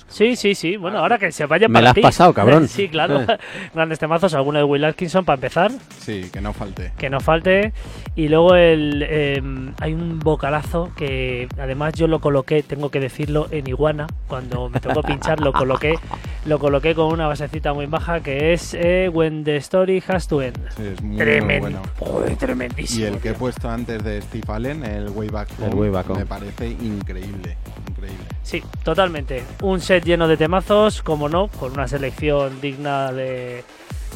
[0.08, 0.76] Sí, sí, sí.
[0.76, 2.02] Bueno, ahora que se vaya Me para la has ti.
[2.02, 2.68] pasado, cabrón.
[2.68, 3.22] sí, claro.
[3.22, 3.28] Eh.
[3.76, 4.34] Grandes temazos.
[4.34, 5.72] Alguno de Will Atkinson para empezar.
[6.00, 6.92] Sí, que no falte.
[6.98, 7.72] Que no falte.
[8.16, 9.42] Y luego el eh,
[9.80, 14.08] hay un vocalazo que además yo lo coloqué, tengo que decirlo, en Iguana.
[14.28, 15.94] Cuando me tocó pinchar lo coloqué,
[16.46, 20.42] lo coloqué con una basecita muy baja que es eh, When the Story Has to
[20.42, 20.58] End.
[20.76, 21.68] Sí, es muy, Tremendo.
[21.68, 21.82] muy bueno.
[22.00, 23.06] Joder, tremendísimo.
[23.06, 25.90] Y el que he puesto antes de Steve Allen, el Way Back El Home, Way
[25.92, 26.20] Back Home.
[26.20, 27.58] me parece increíble.
[27.90, 28.26] Increíble.
[28.44, 29.44] Sí, totalmente.
[29.62, 33.64] Un set lleno de temazos, como no, con una selección digna de,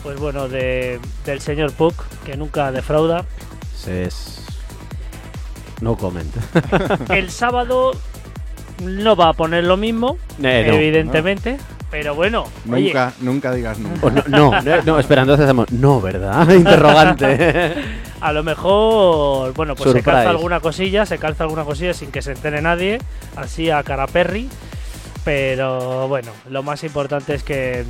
[0.01, 1.93] pues bueno, de, del señor Puck,
[2.25, 3.23] que nunca defrauda.
[3.87, 4.41] Es...
[5.81, 6.33] No comment.
[7.11, 7.91] El sábado
[8.81, 10.73] no va a poner lo mismo, Eh, no.
[10.73, 11.57] evidentemente,
[11.95, 14.05] pero bueno, oye, Nunca, nunca digas nunca.
[14.05, 15.71] O no, no, no, espera, entonces hacemos...
[15.71, 16.49] No, ¿verdad?
[16.53, 17.73] Interrogante.
[18.19, 22.21] a lo mejor, bueno, pues se calza alguna cosilla, se calza alguna cosilla sin que
[22.21, 22.99] se entere nadie,
[23.37, 24.49] así a cara perry,
[25.23, 27.85] pero bueno, lo más importante es que,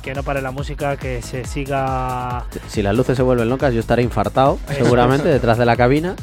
[0.00, 3.80] que no pare la música, que se siga si las luces se vuelven locas, yo
[3.80, 6.14] estaré infartado, seguramente, detrás de la cabina.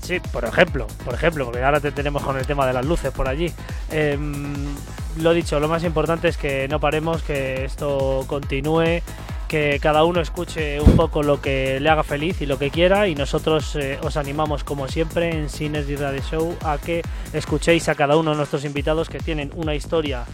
[0.00, 3.12] Sí, por ejemplo, por ejemplo, porque ahora te tenemos con el tema de las luces
[3.12, 3.52] por allí.
[3.90, 4.54] Em,
[5.18, 9.02] lo dicho, lo más importante es que no paremos, que esto continúe,
[9.48, 13.08] que cada uno escuche un poco lo que le haga feliz y lo que quiera
[13.08, 17.02] y nosotros eh, os animamos como siempre en Synergy Radio Show a que
[17.32, 20.24] escuchéis a cada uno de nuestros invitados que tienen una historia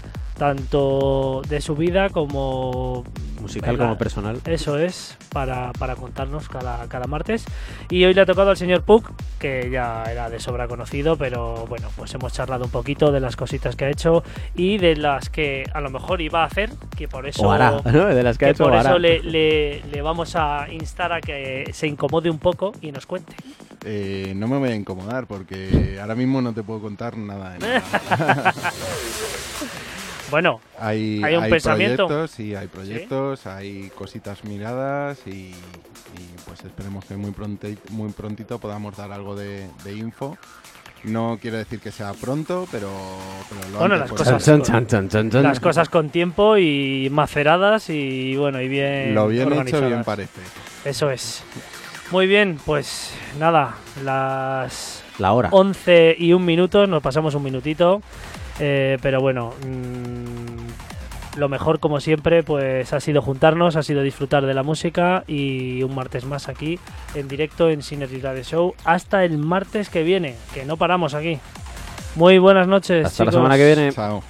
[0.41, 3.05] tanto de su vida como
[3.43, 4.41] Musical como personal.
[4.47, 7.45] Eso es, para, para contarnos cada, cada martes.
[7.91, 11.67] Y hoy le ha tocado al señor Puck, que ya era de sobra conocido, pero
[11.67, 14.23] bueno, pues hemos charlado un poquito de las cositas que ha hecho
[14.55, 17.73] y de las que a lo mejor iba a hacer, que por eso, O hará,
[17.85, 18.07] ¿no?
[18.07, 18.99] De las que ha hecho, por o eso hará.
[18.99, 23.35] le, le- le vamos a instar a que se incomode un poco y nos cuente.
[23.85, 27.59] Eh, no me voy a incomodar porque ahora mismo no te puedo contar nada de
[27.59, 28.55] nada.
[30.31, 32.07] Bueno, hay, hay un pensamiento.
[32.07, 35.55] proyectos, sí, hay proyectos, hay cositas miradas y, y,
[36.47, 40.36] pues esperemos que muy, pronti- muy prontito podamos dar algo de, de info.
[41.02, 42.90] No quiero decir que sea pronto, pero,
[43.48, 45.43] pero lo Bueno, antes las cosas, Chan, chan, chan, chan, chan.
[45.43, 50.40] las cosas con tiempo y maceradas y bueno, y bien Lo bien hecho, bien parece.
[50.85, 51.43] Eso es.
[52.11, 55.48] Muy bien, pues nada, las La hora.
[55.52, 58.02] 11 y un minuto, nos pasamos un minutito,
[58.61, 64.47] eh, pero bueno, mm, lo mejor como siempre pues ha sido juntarnos, ha sido disfrutar
[64.47, 66.78] de la música y un martes más aquí
[67.15, 71.39] en directo en Synergy Radio Show hasta el martes que viene, que no paramos aquí.
[72.16, 73.07] Muy buenas noches.
[73.07, 73.93] Hasta la semana que viene.
[73.93, 74.23] Chao.